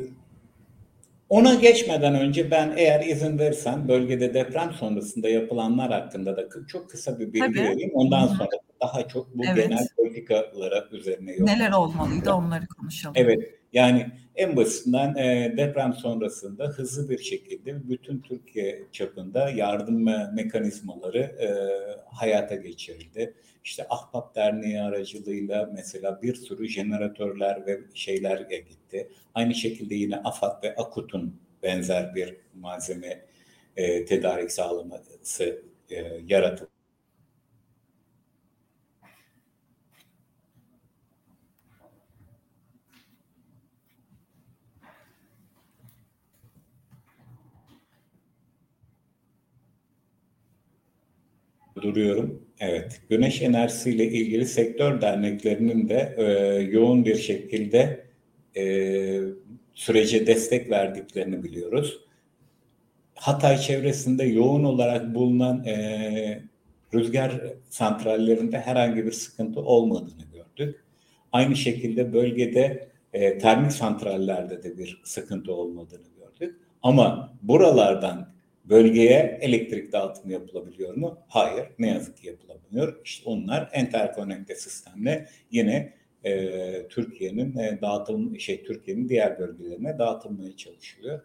ona 1.28 1.54
geçmeden 1.54 2.14
önce 2.14 2.50
ben 2.50 2.74
eğer 2.76 3.06
izin 3.06 3.38
verirsen 3.38 3.88
bölgede 3.88 4.34
deprem 4.34 4.72
sonrasında 4.72 5.28
yapılanlar 5.28 5.92
hakkında 5.92 6.36
da 6.36 6.48
çok 6.68 6.90
kısa 6.90 7.18
bir 7.18 7.32
bilgi 7.32 7.40
Tabii. 7.40 7.58
vereyim. 7.58 7.90
Ondan 7.94 8.26
sonra 8.26 8.48
daha 8.80 9.08
çok 9.08 9.34
bu 9.34 9.44
evet. 9.44 9.68
genel 9.68 9.88
politikalara 9.96 10.88
üzerine 10.92 11.32
yok. 11.32 11.48
Neler 11.48 11.72
olmalıydı 11.72 12.32
onları 12.32 12.66
konuşalım. 12.66 13.14
Evet. 13.18 13.63
Yani 13.74 14.06
en 14.36 14.56
basitinden 14.56 15.14
e, 15.14 15.54
deprem 15.56 15.92
sonrasında 15.92 16.66
hızlı 16.66 17.08
bir 17.10 17.18
şekilde 17.18 17.88
bütün 17.88 18.20
Türkiye 18.20 18.82
çapında 18.92 19.50
yardım 19.50 20.04
mekanizmaları 20.34 21.18
e, 21.18 21.48
hayata 22.06 22.54
geçirildi. 22.54 23.34
İşte 23.64 23.86
Ahbap 23.90 24.34
Derneği 24.36 24.80
aracılığıyla 24.80 25.70
mesela 25.74 26.22
bir 26.22 26.34
sürü 26.34 26.68
jeneratörler 26.68 27.66
ve 27.66 27.80
şeyler 27.94 28.40
gitti. 28.40 29.08
Aynı 29.34 29.54
şekilde 29.54 29.94
yine 29.94 30.16
AFAD 30.16 30.64
ve 30.64 30.74
AKUT'un 30.74 31.40
benzer 31.62 32.14
bir 32.14 32.36
malzeme 32.54 33.24
e, 33.76 34.04
tedarik 34.04 34.52
sağlaması 34.52 35.62
e, 35.90 35.96
yaratıldı. 36.28 36.73
Duruyorum. 51.84 52.42
Evet, 52.60 53.00
güneş 53.10 53.42
enerjisiyle 53.42 54.04
ilgili 54.04 54.46
sektör 54.46 55.00
derneklerinin 55.00 55.88
de 55.88 56.14
e, 56.16 56.24
yoğun 56.62 57.04
bir 57.04 57.16
şekilde 57.16 58.06
e, 58.56 58.64
sürece 59.74 60.26
destek 60.26 60.70
verdiklerini 60.70 61.42
biliyoruz. 61.42 62.00
Hatay 63.14 63.58
çevresinde 63.58 64.24
yoğun 64.24 64.64
olarak 64.64 65.14
bulunan 65.14 65.64
e, 65.64 66.42
rüzgar 66.94 67.42
santrallerinde 67.70 68.60
herhangi 68.60 69.06
bir 69.06 69.12
sıkıntı 69.12 69.60
olmadığını 69.60 70.24
gördük. 70.32 70.84
Aynı 71.32 71.56
şekilde 71.56 72.12
bölgede 72.12 72.88
e, 73.12 73.38
termik 73.38 73.72
santrallerde 73.72 74.62
de 74.62 74.78
bir 74.78 75.00
sıkıntı 75.04 75.54
olmadığını 75.54 76.08
gördük. 76.18 76.56
Ama 76.82 77.32
buralardan 77.42 78.33
Bölgeye 78.64 79.38
elektrik 79.40 79.92
dağıtımı 79.92 80.32
yapılabiliyor 80.32 80.94
mu? 80.94 81.18
Hayır. 81.28 81.66
Ne 81.78 81.88
yazık 81.88 82.16
ki 82.16 82.26
yapılamıyor. 82.26 83.00
İşte 83.04 83.30
onlar 83.30 83.70
enterkonekte 83.72 84.54
sistemle 84.54 85.28
yine 85.50 85.92
e, 86.24 86.88
Türkiye'nin 86.88 87.56
e, 87.56 87.78
dağıtım 87.82 88.40
şey 88.40 88.64
Türkiye'nin 88.64 89.08
diğer 89.08 89.38
bölgelerine 89.38 89.98
dağıtılmaya 89.98 90.56
çalışılıyor. 90.56 91.20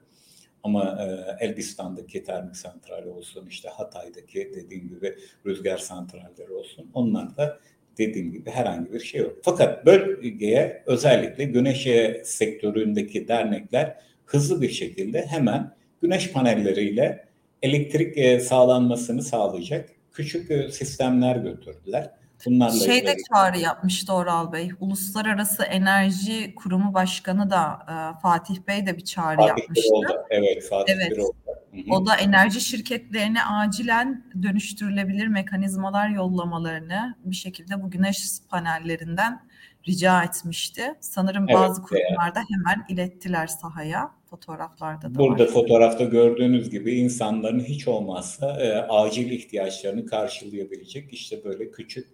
Ama 0.64 0.98
e, 1.40 1.46
Elbistan'daki 1.46 2.24
termik 2.24 2.56
santrali 2.56 3.10
olsun, 3.10 3.48
işte 3.48 3.70
Hatay'daki 3.70 4.52
dediğim 4.56 4.90
gibi 4.90 5.16
rüzgar 5.46 5.78
santralleri 5.78 6.52
olsun, 6.52 6.92
onlar 6.94 7.38
da 7.38 7.60
dediğim 7.98 8.32
gibi 8.32 8.50
herhangi 8.50 8.94
bir 8.94 9.00
şey 9.00 9.22
yok. 9.22 9.38
Fakat 9.44 9.86
bölgeye 9.86 10.84
özellikle 10.86 11.44
güneş 11.44 11.88
sektöründeki 12.24 13.28
dernekler 13.28 13.96
hızlı 14.26 14.62
bir 14.62 14.70
şekilde 14.70 15.26
hemen 15.26 15.76
güneş 16.02 16.32
panelleriyle 16.32 17.29
elektrik 17.62 18.18
e, 18.18 18.40
sağlanmasını 18.40 19.24
sağlayacak 19.24 19.90
küçük 20.12 20.52
e, 20.52 20.72
sistemler 20.72 21.36
götürdüler. 21.36 22.12
Bunlarla 22.46 22.86
şey 22.86 23.08
de 23.08 23.16
çağrı 23.34 23.60
yapmıştı 23.60 24.14
Oral 24.14 24.52
Bey. 24.52 24.72
Uluslararası 24.80 25.64
Enerji 25.64 26.56
Kurumu 26.56 26.94
Başkanı 26.94 27.50
da 27.50 27.80
e, 27.88 28.22
Fatih 28.22 28.56
Bey 28.68 28.86
de 28.86 28.98
bir 28.98 29.04
çağrı 29.04 29.38
Fatih 29.38 29.48
yapmıştı. 29.48 29.90
Birolda. 29.90 30.26
Evet, 30.30 30.70
Fatih 30.70 30.94
evet. 30.94 31.12
Birolda. 31.12 31.60
O 31.90 32.06
da 32.06 32.16
enerji 32.16 32.62
şirketlerine 32.62 33.46
acilen 33.46 34.26
dönüştürülebilir 34.44 35.28
mekanizmalar 35.28 36.10
yollamalarını 36.10 37.16
bir 37.26 37.36
şekilde 37.36 37.84
bu 37.84 37.90
güneş 37.90 38.28
panellerinden 38.50 39.42
rica 39.90 40.24
etmişti. 40.24 40.96
Sanırım 41.00 41.46
evet, 41.50 41.56
bazı 41.56 41.82
kurumlarda 41.82 42.40
hemen 42.40 42.86
ilettiler 42.90 43.48
sahaya. 43.48 44.12
Fotoğraflarda 44.30 45.16
da 45.16 45.20
Burada 45.20 45.44
var. 45.44 45.50
fotoğrafta 45.50 46.04
gördüğünüz 46.04 46.70
gibi 46.70 46.96
insanların 46.96 47.60
hiç 47.60 47.88
olmazsa 47.88 48.62
e, 48.62 48.74
acil 48.78 49.32
ihtiyaçlarını 49.32 50.06
karşılayabilecek 50.06 51.14
işte 51.14 51.44
böyle 51.44 51.72
küçük 51.72 52.08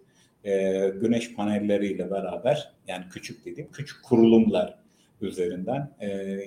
e, 0.44 0.88
güneş 1.00 1.34
panelleriyle 1.34 2.10
beraber 2.10 2.72
yani 2.88 3.04
küçük 3.10 3.44
dediğim 3.44 3.72
küçük 3.72 4.04
kurulumlar 4.04 4.78
üzerinden 5.20 5.90
e, 6.00 6.38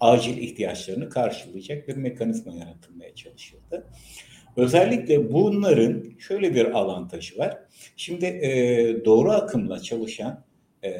acil 0.00 0.36
ihtiyaçlarını 0.36 1.08
karşılayacak 1.08 1.88
bir 1.88 1.96
mekanizma 1.96 2.52
yaratılmaya 2.54 3.14
çalışıldı. 3.14 3.86
Özellikle 4.56 5.32
bunların 5.32 6.04
şöyle 6.18 6.54
bir 6.54 6.78
avantajı 6.78 7.38
var. 7.38 7.58
Şimdi 7.96 8.24
e, 8.26 9.04
doğru 9.04 9.30
akımla 9.30 9.80
çalışan 9.80 10.44
e, 10.84 10.90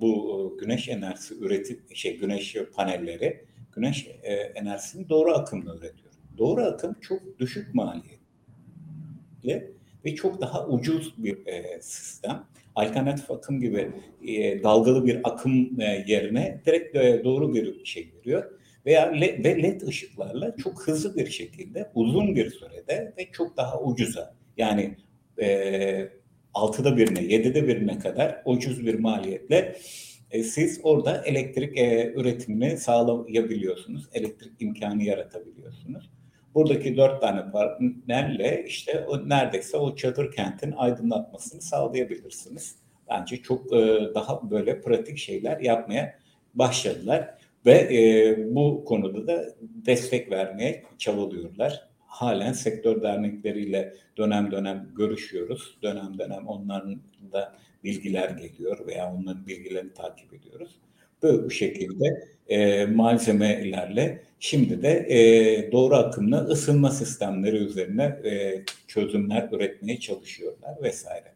bu 0.00 0.56
güneş 0.60 0.88
enerjisi 0.88 1.34
üretip 1.40 1.96
şey 1.96 2.18
güneş 2.18 2.56
panelleri 2.74 3.44
güneş 3.74 4.08
e, 4.22 4.32
enerjisini 4.32 5.08
doğru 5.08 5.32
akımla 5.32 5.76
üretiyor. 5.76 6.12
Doğru 6.38 6.62
akım 6.62 6.96
çok 7.00 7.38
düşük 7.38 7.74
maliyetli 7.74 9.72
ve 10.04 10.14
çok 10.14 10.40
daha 10.40 10.66
ucuz 10.66 11.14
bir 11.18 11.46
e, 11.46 11.80
sistem. 11.80 12.44
Alternatif 12.74 13.30
akım 13.30 13.60
gibi 13.60 13.90
e, 14.26 14.62
dalgalı 14.62 15.06
bir 15.06 15.20
akım 15.24 15.80
e, 15.80 16.04
yerine 16.06 16.60
direkt 16.66 16.96
e, 16.96 17.24
doğru 17.24 17.54
bir 17.54 17.84
şey 17.84 18.12
veriyor. 18.20 18.50
Veya 18.86 19.10
LED, 19.10 19.44
ve 19.44 19.62
LED 19.62 19.80
ışıklarla 19.80 20.56
çok 20.56 20.86
hızlı 20.86 21.16
bir 21.16 21.30
şekilde 21.30 21.90
uzun 21.94 22.36
bir 22.36 22.50
sürede 22.50 23.14
ve 23.18 23.28
çok 23.32 23.56
daha 23.56 23.80
ucuza 23.80 24.34
yani 24.56 24.96
e, 25.38 26.08
6'da 26.54 26.96
birine 26.96 27.20
7'de 27.20 27.68
birine 27.68 27.98
kadar 27.98 28.42
ucuz 28.44 28.86
bir 28.86 28.98
maliyetle 28.98 29.76
e, 30.30 30.42
siz 30.42 30.80
orada 30.82 31.22
elektrik 31.24 31.78
e, 31.78 32.12
üretimini 32.16 32.76
sağlayabiliyorsunuz. 32.76 34.08
Elektrik 34.12 34.52
imkanı 34.60 35.02
yaratabiliyorsunuz. 35.02 36.10
Buradaki 36.54 36.96
dört 36.96 37.20
tane 37.20 37.50
panelle 37.50 38.64
işte 38.66 39.04
o, 39.08 39.28
neredeyse 39.28 39.76
o 39.76 39.96
çadır 39.96 40.32
kentin 40.32 40.72
aydınlatmasını 40.76 41.62
sağlayabilirsiniz. 41.62 42.76
Bence 43.10 43.36
çok 43.36 43.72
e, 43.72 44.00
daha 44.14 44.50
böyle 44.50 44.80
pratik 44.80 45.18
şeyler 45.18 45.60
yapmaya 45.60 46.18
başladılar 46.54 47.38
ve 47.66 47.72
e, 47.72 48.54
bu 48.54 48.84
konuda 48.84 49.26
da 49.26 49.54
destek 49.60 50.30
vermeye 50.30 50.82
çabalıyorlar. 50.98 51.88
Halen 52.06 52.52
sektör 52.52 53.02
dernekleriyle 53.02 53.94
dönem 54.16 54.50
dönem 54.50 54.88
görüşüyoruz. 54.96 55.76
Dönem 55.82 56.18
dönem 56.18 56.46
onların 56.46 57.00
da 57.32 57.54
bilgiler 57.84 58.30
geliyor 58.30 58.86
veya 58.86 59.14
onların 59.14 59.46
bilgilerini 59.46 59.92
takip 59.92 60.34
ediyoruz. 60.34 60.70
Böyle 61.22 61.44
bu 61.44 61.50
şekilde 61.50 62.28
e, 62.48 62.86
malzemelerle 62.86 64.22
şimdi 64.40 64.82
de 64.82 65.06
e, 65.08 65.72
doğru 65.72 65.94
akımlı 65.94 66.36
ısınma 66.36 66.90
sistemleri 66.90 67.56
üzerine 67.56 68.04
e, 68.04 68.62
çözümler 68.86 69.48
üretmeye 69.52 70.00
çalışıyorlar 70.00 70.82
vesaire. 70.82 71.31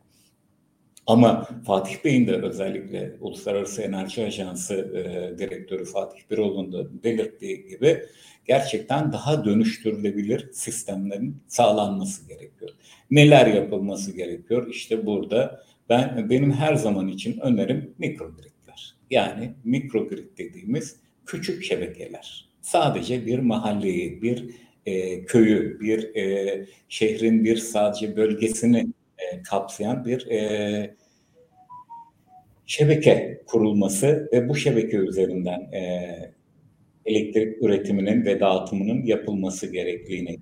Ama 1.07 1.49
Fatih 1.67 2.05
Bey'in 2.05 2.27
de 2.27 2.33
özellikle 2.33 3.17
Uluslararası 3.21 3.83
Enerji 3.83 4.25
Ajansı 4.25 4.75
e, 4.75 5.39
Direktörü 5.39 5.85
Fatih 5.85 6.21
Biroğlu'nun 6.31 6.73
da 6.73 7.05
belirttiği 7.05 7.69
gibi 7.69 8.03
gerçekten 8.45 9.13
daha 9.13 9.45
dönüştürülebilir 9.45 10.53
sistemlerin 10.53 11.37
sağlanması 11.47 12.29
gerekiyor. 12.29 12.71
Neler 13.11 13.47
yapılması 13.47 14.17
gerekiyor? 14.17 14.67
İşte 14.71 15.07
burada 15.07 15.65
ben 15.89 16.31
benim 16.31 16.53
her 16.53 16.75
zaman 16.75 17.09
için 17.09 17.39
önerim 17.41 17.95
mikrogridler. 17.99 18.95
Yani 19.11 19.55
mikrogrid 19.65 20.39
dediğimiz 20.39 20.97
küçük 21.27 21.65
şebekeler. 21.65 22.49
Sadece 22.61 23.27
bir 23.27 23.39
mahalleyi, 23.39 24.23
bir 24.23 24.51
e, 24.87 25.25
köyü, 25.25 25.81
bir 25.81 26.17
e, 26.17 26.67
şehrin 26.89 27.45
bir 27.45 27.57
sadece 27.57 28.17
bölgesini 28.17 28.87
e, 29.19 29.43
kapsayan 29.43 30.05
bir 30.05 30.31
e, 30.31 30.97
şebeke 32.67 33.43
kurulması 33.47 34.29
ve 34.33 34.49
bu 34.49 34.55
şebeke 34.55 34.97
üzerinden 34.97 35.61
e, 35.73 36.37
elektrik 37.05 37.63
üretiminin 37.63 38.25
ve 38.25 38.41
dağıtımının 38.41 39.03
yapılması 39.03 39.73
gerektiğini 39.73 40.37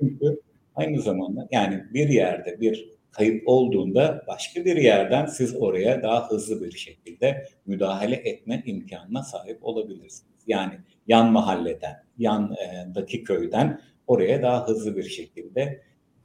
çünkü 0.00 0.40
aynı 0.74 1.00
zamanda 1.00 1.48
yani 1.50 1.84
bir 1.94 2.08
yerde 2.08 2.60
bir 2.60 2.90
kayıp 3.10 3.42
olduğunda 3.46 4.24
başka 4.28 4.64
bir 4.64 4.76
yerden 4.76 5.26
siz 5.26 5.56
oraya 5.56 6.02
daha 6.02 6.30
hızlı 6.30 6.64
bir 6.64 6.70
şekilde 6.70 7.46
müdahale 7.66 8.16
etme 8.16 8.62
imkanına 8.66 9.22
sahip 9.22 9.58
olabilirsiniz. 9.62 10.40
Yani 10.46 10.74
yan 11.06 11.32
mahalleden, 11.32 11.96
yandaki 12.18 13.24
köyden 13.24 13.80
oraya 14.06 14.42
daha 14.42 14.68
hızlı 14.68 14.96
bir 14.96 15.08
şekilde 15.08 15.82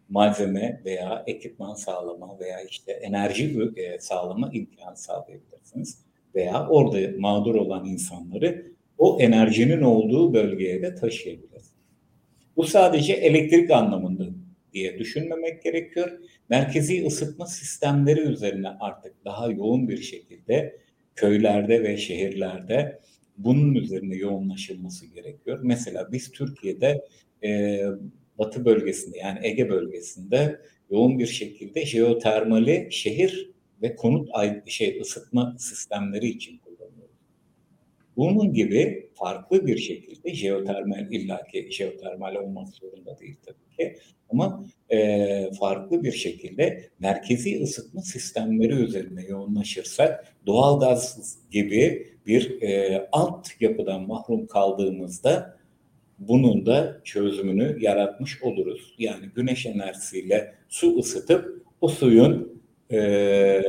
malzeme 0.09 0.81
veya 0.85 1.23
ekipman 1.27 1.73
sağlama 1.73 2.39
veya 2.39 2.61
işte 2.61 2.91
enerji 2.91 3.71
e, 3.75 3.99
sağlama 3.99 4.49
imkanı 4.53 4.97
sağlayabilirsiniz. 4.97 6.05
Veya 6.35 6.67
orada 6.67 7.19
mağdur 7.19 7.55
olan 7.55 7.85
insanları 7.85 8.71
o 8.97 9.17
enerjinin 9.21 9.81
olduğu 9.81 10.33
bölgeye 10.33 10.81
de 10.81 10.95
taşıyabilirsiniz. 10.95 11.75
Bu 12.57 12.63
sadece 12.63 13.13
elektrik 13.13 13.71
anlamında 13.71 14.25
diye 14.73 14.99
düşünmemek 14.99 15.63
gerekiyor. 15.63 16.19
Merkezi 16.49 17.05
ısıtma 17.07 17.45
sistemleri 17.45 18.19
üzerine 18.19 18.69
artık 18.79 19.25
daha 19.25 19.51
yoğun 19.51 19.89
bir 19.89 19.97
şekilde 20.01 20.77
köylerde 21.15 21.83
ve 21.83 21.97
şehirlerde 21.97 22.99
bunun 23.37 23.75
üzerine 23.75 24.15
yoğunlaşılması 24.15 25.05
gerekiyor. 25.05 25.59
Mesela 25.63 26.11
biz 26.11 26.31
Türkiye'de 26.31 27.05
e, 27.43 27.81
Batı 28.39 28.65
bölgesinde 28.65 29.17
yani 29.17 29.39
Ege 29.43 29.69
bölgesinde 29.69 30.59
yoğun 30.89 31.19
bir 31.19 31.27
şekilde 31.27 31.85
jeotermali 31.85 32.87
şehir 32.91 33.51
ve 33.81 33.95
konut 33.95 34.29
şey 34.65 34.99
ısıtma 35.01 35.55
sistemleri 35.59 36.27
için 36.27 36.57
kullanıyoruz. 36.57 37.15
Bunun 38.17 38.53
gibi 38.53 39.09
farklı 39.15 39.67
bir 39.67 39.77
şekilde 39.77 40.33
jeotermal 40.33 41.11
illaki 41.11 41.71
jeotermal 41.71 42.35
olmak 42.35 42.67
zorunda 42.69 43.19
değil 43.19 43.35
tabii 43.45 43.77
ki 43.77 43.97
ama 44.29 44.65
e, 44.89 45.51
farklı 45.59 46.03
bir 46.03 46.11
şekilde 46.11 46.89
merkezi 46.99 47.61
ısıtma 47.63 48.01
sistemleri 48.01 48.73
üzerine 48.73 49.23
yoğunlaşırsak 49.23 50.35
doğalgaz 50.45 51.37
gibi 51.51 52.07
bir 52.27 52.61
e, 52.61 53.07
alt 53.11 53.47
yapıdan 53.59 54.07
mahrum 54.07 54.47
kaldığımızda 54.47 55.54
bunun 56.19 56.65
da 56.65 57.01
çözümünü 57.03 57.77
yaratmış 57.79 58.43
oluruz. 58.43 58.95
Yani 58.99 59.25
güneş 59.35 59.65
enerjisiyle 59.65 60.53
su 60.69 60.99
ısıtıp 60.99 61.63
o 61.81 61.87
suyun 61.87 62.61
e, 62.91 63.61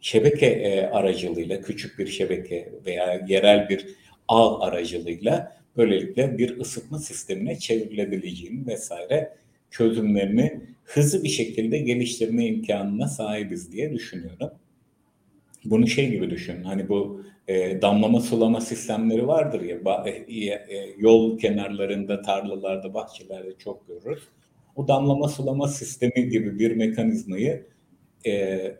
şebeke 0.00 0.46
e, 0.46 0.86
aracılığıyla, 0.86 1.60
küçük 1.60 1.98
bir 1.98 2.06
şebeke 2.06 2.72
veya 2.86 3.24
yerel 3.28 3.68
bir 3.68 3.86
ağ 4.28 4.60
aracılığıyla 4.60 5.56
böylelikle 5.76 6.38
bir 6.38 6.60
ısıtma 6.60 6.98
sistemine 6.98 7.58
çevrilebileceğini 7.58 8.66
vesaire 8.66 9.32
çözümlerini 9.70 10.60
hızlı 10.84 11.24
bir 11.24 11.28
şekilde 11.28 11.78
geliştirme 11.78 12.46
imkanına 12.46 13.08
sahibiz 13.08 13.72
diye 13.72 13.92
düşünüyorum. 13.92 14.50
Bunu 15.70 15.86
şey 15.86 16.10
gibi 16.10 16.30
düşün. 16.30 16.62
Hani 16.62 16.88
bu 16.88 17.22
e, 17.48 17.82
damlama 17.82 18.20
sulama 18.20 18.60
sistemleri 18.60 19.26
vardır 19.26 19.60
ya 19.60 20.04
e, 20.06 20.10
e, 20.10 20.94
yol 20.98 21.38
kenarlarında, 21.38 22.22
tarlalarda, 22.22 22.94
bahçelerde 22.94 23.54
çok 23.58 23.88
görürüz. 23.88 24.22
O 24.76 24.88
damlama 24.88 25.28
sulama 25.28 25.68
sistemi 25.68 26.28
gibi 26.28 26.58
bir 26.58 26.76
mekanizmayı 26.76 27.66
e, 28.24 28.32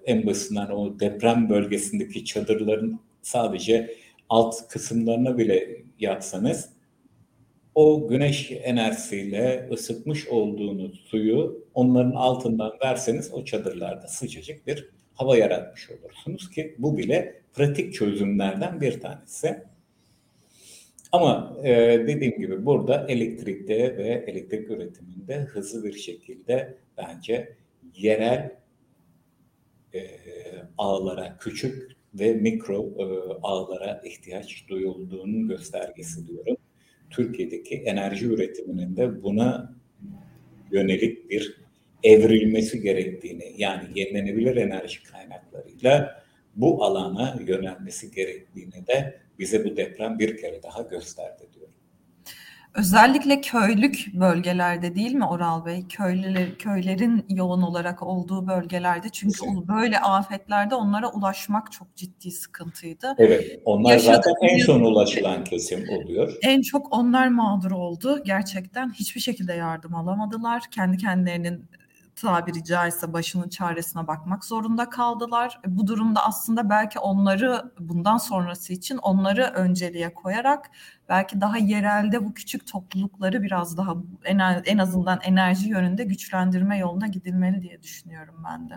en 0.07 0.27
basitinden 0.27 0.67
o 0.67 1.01
deprem 1.01 1.49
bölgesindeki 1.49 2.25
çadırların 2.25 3.01
sadece 3.23 3.95
alt 4.29 4.69
kısımlarına 4.69 5.39
bile 5.39 5.83
yapsanız 6.01 6.69
o 7.75 8.09
güneş 8.09 8.53
enerjisiyle 8.53 9.69
ısıtmış 9.73 10.29
olduğunuz 10.29 11.01
suyu 11.01 11.65
onların 11.75 12.13
altından 12.13 12.73
verseniz 12.85 13.31
o 13.33 13.45
çadırlarda 13.45 14.09
sıcacık 14.09 14.67
bir 14.67 14.96
hava 15.17 15.37
yaratmış 15.37 15.91
olursunuz 15.91 16.51
ki 16.51 16.75
bu 16.79 16.99
bile 16.99 17.43
pratik 17.55 17.95
çözümlerden 17.95 18.81
bir 18.81 19.01
tanesi. 19.01 19.63
Ama 21.13 21.57
e, 21.65 21.71
dediğim 22.07 22.41
gibi 22.41 22.67
burada 22.67 23.07
elektrikte 23.09 23.97
ve 23.97 24.25
elektrik 24.27 24.71
üretiminde 24.71 25.37
hızlı 25.37 25.85
bir 25.85 25.93
şekilde 25.93 26.75
bence 26.99 27.57
yerel 27.97 28.57
e, 29.95 30.01
ağlara, 30.79 31.37
küçük 31.41 31.97
ve 32.15 32.33
mikro 32.33 32.95
e, 32.99 33.05
ağlara 33.43 34.03
ihtiyaç 34.05 34.69
duyulduğunun 34.69 35.49
göstergesi 35.49 36.29
diyorum. 36.29 36.57
Türkiye'deki 37.11 37.75
enerji 37.75 38.27
üretiminin 38.27 38.97
de 38.97 39.23
buna 39.23 39.77
yönelik 40.73 41.31
bir 41.31 41.66
evrilmesi 42.03 42.81
gerektiğini 42.81 43.55
yani 43.57 43.85
yenilenebilir 43.95 44.57
enerji 44.57 45.03
kaynaklarıyla 45.03 46.23
bu 46.57 46.85
alana 46.85 47.37
yönelmesi 47.47 48.11
gerektiğini 48.11 48.87
de 48.87 49.21
bize 49.39 49.65
bu 49.65 49.77
deprem 49.77 50.19
bir 50.19 50.37
kere 50.37 50.63
daha 50.63 50.83
gösterdi 50.83 51.49
diyorum. 51.55 51.77
Özellikle 52.77 53.41
köylük 53.41 54.07
bölgelerde 54.15 54.95
değil 54.95 55.13
mi 55.13 55.27
Oral 55.27 55.67
Bey? 55.67 55.87
Köylüler, 55.89 56.59
köylerin 56.59 57.25
yoğun 57.29 57.63
olarak 57.63 58.03
olduğu 58.03 58.47
bölgelerde 58.47 59.09
çünkü 59.09 59.39
Kesinlikle. 59.39 59.75
böyle 59.75 59.99
afetlerde 60.01 60.75
onlara 60.75 61.13
ulaşmak 61.13 61.73
çok 61.73 61.97
ciddi 61.97 62.31
sıkıntıydı. 62.31 63.15
Evet, 63.19 63.61
onlar 63.65 63.93
Yaşadık 63.93 64.25
zaten 64.25 64.49
en 64.49 64.59
son 64.59 64.81
ulaşılan 64.81 65.45
kesim 65.45 65.89
oluyor. 65.89 66.33
En 66.43 66.63
çok 66.63 66.93
onlar 66.93 67.29
mağdur 67.29 67.71
oldu. 67.71 68.23
Gerçekten 68.25 68.93
hiçbir 68.93 69.21
şekilde 69.21 69.53
yardım 69.53 69.95
alamadılar. 69.95 70.63
Kendi 70.71 70.97
kendilerinin 70.97 71.65
tabiri 72.17 72.65
caizse 72.65 73.13
başının 73.13 73.49
çaresine 73.49 74.07
bakmak 74.07 74.45
zorunda 74.45 74.91
kaldılar. 74.91 75.61
Bu 75.67 75.87
durumda 75.87 76.27
aslında 76.27 76.71
belki 76.71 76.99
onları 76.99 77.63
bundan 77.79 78.17
sonrası 78.17 78.73
için 78.73 78.97
onları 78.97 79.43
önceliğe 79.43 80.15
koyarak 80.15 80.71
belki 81.09 81.41
daha 81.41 81.59
yerelde 81.59 82.25
bu 82.25 82.35
küçük 82.35 82.67
toplulukları 82.67 83.43
biraz 83.43 83.77
daha 83.77 83.97
en, 84.25 84.39
en 84.67 84.79
azından 84.79 85.21
enerji 85.25 85.69
yönünde 85.69 86.05
güçlendirme 86.05 86.79
yoluna 86.79 87.07
gidilmeli 87.07 87.63
diye 87.63 87.83
düşünüyorum 87.83 88.35
ben 88.51 88.71
de. 88.71 88.75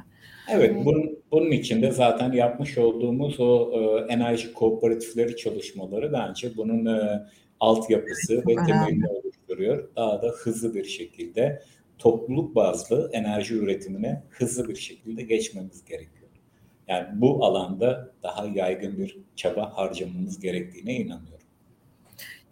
Evet, 0.51 0.85
bunun, 0.85 1.19
bunun 1.31 1.51
için 1.51 1.81
de 1.81 1.91
zaten 1.91 2.31
yapmış 2.31 2.77
olduğumuz 2.77 3.39
o 3.39 3.71
e, 3.73 4.13
enerji 4.13 4.53
kooperatifleri 4.53 5.35
çalışmaları 5.37 6.13
bence 6.13 6.57
bunun 6.57 6.85
e, 6.85 7.27
altyapısı 7.59 8.43
ve 8.47 8.55
temelini 8.55 9.07
oluşturuyor. 9.07 9.89
Daha 9.95 10.21
da 10.21 10.27
hızlı 10.27 10.73
bir 10.73 10.85
şekilde 10.85 11.61
topluluk 11.99 12.55
bazlı 12.55 13.09
enerji 13.13 13.55
üretimine 13.55 14.23
hızlı 14.29 14.69
bir 14.69 14.75
şekilde 14.75 15.21
geçmemiz 15.21 15.85
gerekiyor. 15.85 16.29
Yani 16.87 17.21
bu 17.21 17.45
alanda 17.45 18.11
daha 18.23 18.45
yaygın 18.45 18.97
bir 18.97 19.17
çaba 19.35 19.77
harcamamız 19.77 20.39
gerektiğine 20.39 20.95
inanıyorum. 20.95 21.38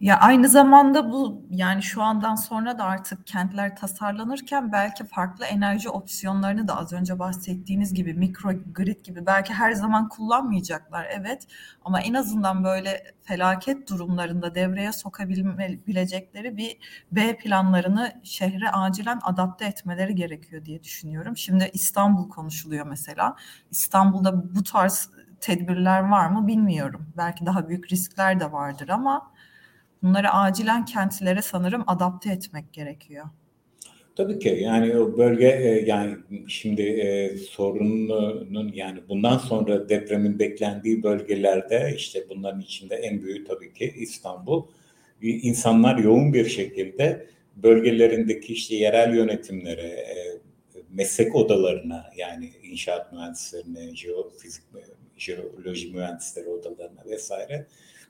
Ya 0.02 0.20
aynı 0.20 0.50
zamanda 0.50 1.12
bu 1.12 1.46
yani 1.50 1.84
şu 1.84 2.02
andan 2.04 2.36
sonra 2.36 2.78
da 2.80 2.84
artık 2.84 3.28
kentler 3.28 3.76
tasarlanırken 3.76 4.72
belki 4.72 5.06
farklı 5.06 5.46
enerji 5.46 5.90
opsiyonlarını 5.90 6.68
da 6.68 6.78
az 6.78 6.94
önce 6.94 7.20
bahsettiğiniz 7.20 7.94
gibi 7.94 8.14
mikro 8.14 8.52
grid 8.74 9.06
gibi 9.06 9.26
belki 9.26 9.54
her 9.54 9.72
zaman 9.72 10.10
kullanmayacaklar 10.10 11.08
evet 11.12 11.48
ama 11.86 12.02
en 12.02 12.14
azından 12.14 12.64
böyle 12.64 13.04
felaket 13.24 13.90
durumlarında 13.90 14.56
devreye 14.56 14.92
sokabilecekleri 14.92 16.58
bir 16.58 16.78
B 17.12 17.38
planlarını 17.38 18.12
şehre 18.24 18.72
acilen 18.72 19.20
adapte 19.24 19.66
etmeleri 19.66 20.16
gerekiyor 20.16 20.66
diye 20.66 20.84
düşünüyorum. 20.84 21.38
Şimdi 21.38 21.70
İstanbul 21.74 22.30
konuşuluyor 22.30 22.86
mesela. 22.86 23.36
İstanbul'da 23.72 24.56
bu 24.56 24.64
tarz 24.64 25.10
tedbirler 25.42 26.00
var 26.00 26.28
mı 26.28 26.48
bilmiyorum. 26.48 27.08
Belki 27.18 27.46
daha 27.46 27.70
büyük 27.70 27.92
riskler 27.92 28.40
de 28.40 28.52
vardır 28.52 28.90
ama 28.90 29.32
Bunları 30.04 30.32
acilen 30.32 30.86
kentlere 30.86 31.42
sanırım 31.42 31.84
adapte 31.88 32.32
etmek 32.32 32.74
gerekiyor. 32.74 33.26
Tabii 34.16 34.40
ki 34.40 34.60
yani 34.62 34.98
o 34.98 35.18
bölge 35.18 35.48
e, 35.48 35.86
yani 35.86 36.18
şimdi 36.48 36.82
e, 36.82 37.38
sorunun 37.38 38.72
yani 38.74 39.00
bundan 39.10 39.38
sonra 39.38 39.90
depremin 39.90 40.40
beklendiği 40.40 41.04
bölgelerde 41.04 41.94
işte 41.96 42.26
bunların 42.30 42.62
içinde 42.62 42.96
en 42.96 43.22
büyüğü 43.22 43.46
tabii 43.46 43.74
ki 43.74 43.94
İstanbul. 43.98 44.64
İnsanlar 45.22 45.98
yoğun 45.98 46.34
bir 46.34 46.46
şekilde 46.46 47.28
bölgelerindeki 47.56 48.54
işte 48.54 48.76
yerel 48.76 49.16
yönetimlere, 49.16 49.88
e, 49.88 50.16
meslek 50.90 51.36
odalarına 51.36 52.06
yani 52.18 52.52
inşaat 52.64 53.14
mühendislerine, 53.14 53.96
jeofizik, 53.96 54.64
jeoloji 55.18 55.94
mühendisleri 55.94 56.50
odalarına 56.50 57.06
vesaire 57.06 57.68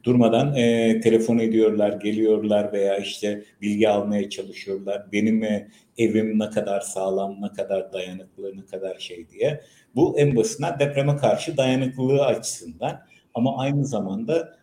durmadan 0.08 0.56
e, 0.56 1.00
telefon 1.00 1.38
ediyorlar, 1.38 1.94
geliyorlar 1.94 2.74
veya 2.74 2.98
işte 2.98 3.44
bilgi 3.62 3.90
almaya 3.90 4.30
çalışıyorlar. 4.30 5.12
Benim 5.12 5.44
e, 5.44 5.68
evim 5.98 6.40
ne 6.40 6.50
kadar 6.50 6.82
sağlam, 6.82 7.42
ne 7.42 7.52
kadar 7.52 7.94
dayanıklı, 7.94 8.58
ne 8.58 8.66
kadar 8.66 9.00
şey 9.00 9.30
diye. 9.30 9.62
Bu 9.96 10.20
en 10.20 10.36
basitinden 10.36 10.80
depreme 10.80 11.16
karşı 11.16 11.58
dayanıklılığı 11.58 12.26
açısından 12.26 13.02
ama 13.34 13.58
aynı 13.58 13.86
zamanda 13.86 14.58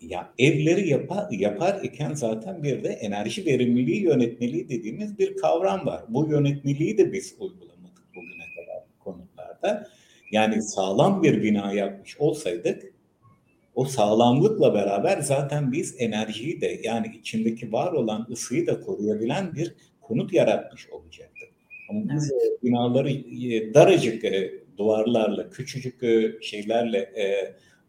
ya 0.00 0.32
evleri 0.38 0.88
yapar, 0.88 1.26
yapar 1.30 1.80
iken 1.82 2.14
zaten 2.14 2.62
bir 2.62 2.84
de 2.84 2.88
enerji 2.88 3.46
verimliliği 3.46 4.02
yönetmeliği 4.02 4.68
dediğimiz 4.68 5.18
bir 5.18 5.36
kavram 5.36 5.86
var. 5.86 6.02
Bu 6.08 6.30
yönetmeliği 6.30 6.98
de 6.98 7.12
biz 7.12 7.34
uygulamadık 7.38 8.14
bugüne 8.14 8.44
kadar 8.56 8.82
konularda. 8.98 9.88
Yani 10.32 10.62
sağlam 10.62 11.22
bir 11.22 11.42
bina 11.42 11.72
yapmış 11.72 12.20
olsaydık 12.20 12.87
o 13.78 13.84
sağlamlıkla 13.84 14.74
beraber 14.74 15.20
zaten 15.20 15.72
biz 15.72 15.94
enerjiyi 15.98 16.60
de 16.60 16.80
yani 16.82 17.16
içindeki 17.20 17.72
var 17.72 17.92
olan 17.92 18.26
ısıyı 18.30 18.66
da 18.66 18.80
koruyabilen 18.80 19.54
bir 19.54 19.74
konut 20.00 20.32
yaratmış 20.32 20.90
olacaktık. 20.90 21.48
Ama 21.90 22.00
biz 22.14 22.32
evet. 22.32 22.62
binaları 22.62 23.10
e, 23.10 23.74
daracık 23.74 24.24
e, 24.24 24.52
duvarlarla, 24.78 25.50
küçücük 25.50 26.02
e, 26.02 26.32
şeylerle, 26.42 27.12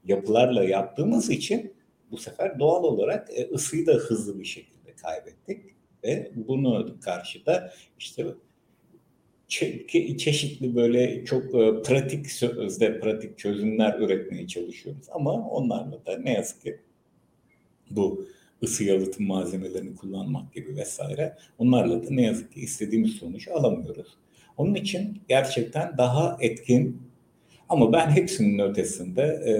yapılarla 0.05 0.63
yaptığımız 0.63 1.29
için 1.29 1.73
bu 2.11 2.17
sefer 2.17 2.59
doğal 2.59 2.83
olarak 2.83 3.29
ısıyı 3.53 3.85
da 3.85 3.93
hızlı 3.93 4.39
bir 4.39 4.45
şekilde 4.45 4.95
kaybettik. 4.95 5.61
Ve 6.03 6.31
bunu 6.35 6.99
karşıda 7.01 7.73
işte 7.99 8.25
çe- 9.49 10.17
çeşitli 10.17 10.75
böyle 10.75 11.25
çok 11.25 11.45
e, 11.45 11.81
pratik 11.81 12.31
sözde 12.31 12.99
pratik 12.99 13.37
çözümler 13.37 13.99
üretmeye 13.99 14.47
çalışıyoruz. 14.47 15.05
Ama 15.11 15.49
onlarla 15.49 16.05
da 16.05 16.17
ne 16.17 16.33
yazık 16.33 16.61
ki 16.61 16.79
bu 17.91 18.25
ısı 18.63 18.83
yalıtım 18.83 19.27
malzemelerini 19.27 19.95
kullanmak 19.95 20.53
gibi 20.53 20.75
vesaire 20.75 21.35
onlarla 21.57 22.03
da 22.03 22.07
ne 22.09 22.21
yazık 22.21 22.53
ki 22.53 22.59
istediğimiz 22.59 23.11
sonuç 23.11 23.47
alamıyoruz. 23.47 24.07
Onun 24.57 24.75
için 24.75 25.21
gerçekten 25.27 25.97
daha 25.97 26.37
etkin 26.41 27.01
ama 27.69 27.93
ben 27.93 28.09
hepsinin 28.09 28.59
ötesinde 28.59 29.21
e, 29.21 29.53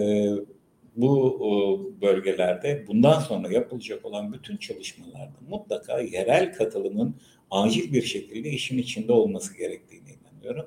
bu 0.96 1.94
bölgelerde 2.02 2.86
bundan 2.88 3.20
sonra 3.20 3.52
yapılacak 3.52 4.06
olan 4.06 4.34
bütün 4.34 4.58
çalışmalarda 4.58 5.38
mutlaka 5.50 6.00
yerel 6.00 6.54
katılımın 6.54 7.16
acil 7.52 7.94
bir 7.94 8.02
şekilde 8.02 8.50
işin 8.50 8.78
içinde 8.78 9.12
olması 9.12 9.58
gerektiğini 9.58 10.10
inanıyorum. 10.10 10.66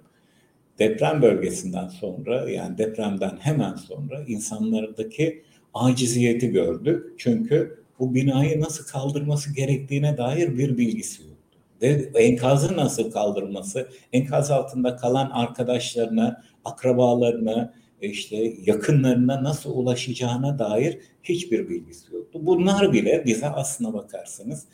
Deprem 0.79 1.23
bölgesinden 1.23 1.89
sonra 1.89 2.51
yani 2.51 2.79
depremden 2.79 3.37
hemen 3.41 3.75
sonra 3.75 4.25
insanlardaki 4.29 5.43
aciziyeti 5.75 6.49
gördük. 6.49 7.15
Çünkü 7.19 7.83
bu 7.99 8.15
binayı 8.15 8.61
nasıl 8.61 8.87
kaldırması 8.87 9.55
gerektiğine 9.55 10.17
dair 10.19 10.59
bir 10.59 10.79
bilgisi 10.79 11.23
yoktu. 11.23 11.59
Ve 11.83 12.11
enkazı 12.15 12.77
nasıl 12.77 13.11
kaldırması, 13.11 13.89
enkaz 14.13 14.51
altında 14.51 14.97
kalan 14.97 15.31
arkadaşlarına, 15.31 16.43
akrabalarına, 16.65 17.75
işte 18.01 18.55
yakınlarına 18.67 19.45
nasıl 19.45 19.77
ulaşacağına 19.77 20.59
dair 20.59 20.99
hiçbir 21.23 21.69
bilgisi 21.69 22.15
yoktu. 22.15 22.39
Bunlar 22.43 22.93
bile 22.93 23.23
bize 23.27 23.49
aslına 23.49 23.95
bakarsanız 23.95 24.65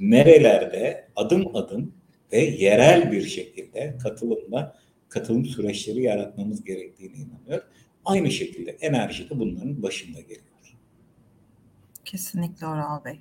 nerelerde 0.00 1.08
adım 1.16 1.56
adım 1.56 1.94
ve 2.32 2.38
yerel 2.38 3.12
bir 3.12 3.22
şekilde 3.22 3.96
katılımla 4.02 4.76
katılım 5.08 5.44
süreçleri 5.44 6.02
yaratmamız 6.02 6.64
gerektiğine 6.64 7.14
inanıyor. 7.16 7.62
Aynı 8.04 8.30
şekilde 8.30 8.70
enerji 8.70 9.30
de 9.30 9.38
bunların 9.38 9.82
başında 9.82 10.20
geliyor. 10.20 10.42
Kesinlikle 12.04 12.66
Oral 12.66 13.04
Bey. 13.04 13.18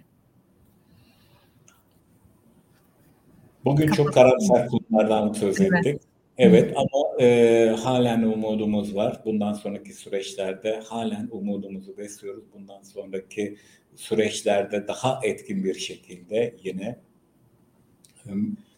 Bugün 3.65 3.91
çok 3.91 4.13
karamsar 4.13 4.67
konulardan 4.67 5.33
söz 5.33 5.61
ettik. 5.61 5.85
Evet. 5.85 6.01
Evet 6.37 6.73
ama 6.77 7.21
e, 7.21 7.75
halen 7.83 8.23
umudumuz 8.23 8.95
var. 8.95 9.21
Bundan 9.25 9.53
sonraki 9.53 9.93
süreçlerde 9.93 10.79
halen 10.79 11.27
umudumuzu 11.31 11.97
besliyoruz. 11.97 12.43
Bundan 12.53 12.83
sonraki 12.83 13.57
süreçlerde 13.97 14.87
daha 14.87 15.19
etkin 15.23 15.63
bir 15.63 15.73
şekilde 15.73 16.55
yine 16.63 16.99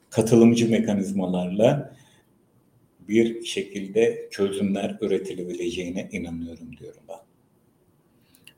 katılımcı 0.09 0.69
mekanizmalarla 0.69 1.95
bir 2.99 3.43
şekilde 3.43 4.27
çözümler 4.31 4.97
üretilebileceğine 5.01 6.09
inanıyorum 6.11 6.77
diyorum 6.77 7.01
ben. 7.09 7.19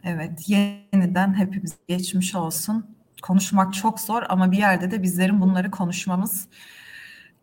Evet, 0.03 0.49
yeniden 0.49 1.33
hepimiz 1.33 1.75
geçmiş 1.87 2.35
olsun. 2.35 2.95
Konuşmak 3.21 3.73
çok 3.73 3.99
zor 3.99 4.23
ama 4.29 4.51
bir 4.51 4.57
yerde 4.57 4.91
de 4.91 5.03
bizlerin 5.03 5.41
bunları 5.41 5.71
konuşmamız 5.71 6.47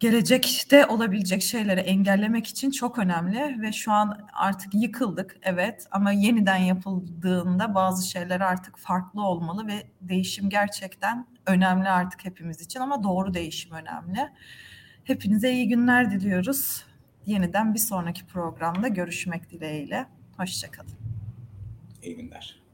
gelecekte 0.01 0.87
olabilecek 0.87 1.43
şeyleri 1.43 1.81
engellemek 1.81 2.47
için 2.47 2.71
çok 2.71 2.99
önemli 2.99 3.63
ve 3.63 3.73
şu 3.73 3.93
an 3.93 4.29
artık 4.33 4.75
yıkıldık 4.75 5.37
evet 5.43 5.87
ama 5.91 6.13
yeniden 6.13 6.57
yapıldığında 6.57 7.75
bazı 7.75 8.11
şeyler 8.11 8.41
artık 8.41 8.79
farklı 8.79 9.23
olmalı 9.23 9.67
ve 9.67 9.87
değişim 10.01 10.51
gerçekten 10.51 11.27
önemli 11.47 11.89
artık 11.89 12.25
hepimiz 12.25 12.61
için 12.61 12.81
ama 12.81 13.03
doğru 13.03 13.35
değişim 13.35 13.73
önemli. 13.73 14.29
Hepinize 15.05 15.53
iyi 15.53 15.69
günler 15.69 16.11
diliyoruz. 16.11 16.85
Yeniden 17.27 17.75
bir 17.75 17.79
sonraki 17.79 18.27
programda 18.27 18.89
görüşmek 18.89 19.51
dileğiyle. 19.51 20.07
Hoşçakalın. 20.37 20.91
İyi 22.03 22.17
günler. 22.17 22.68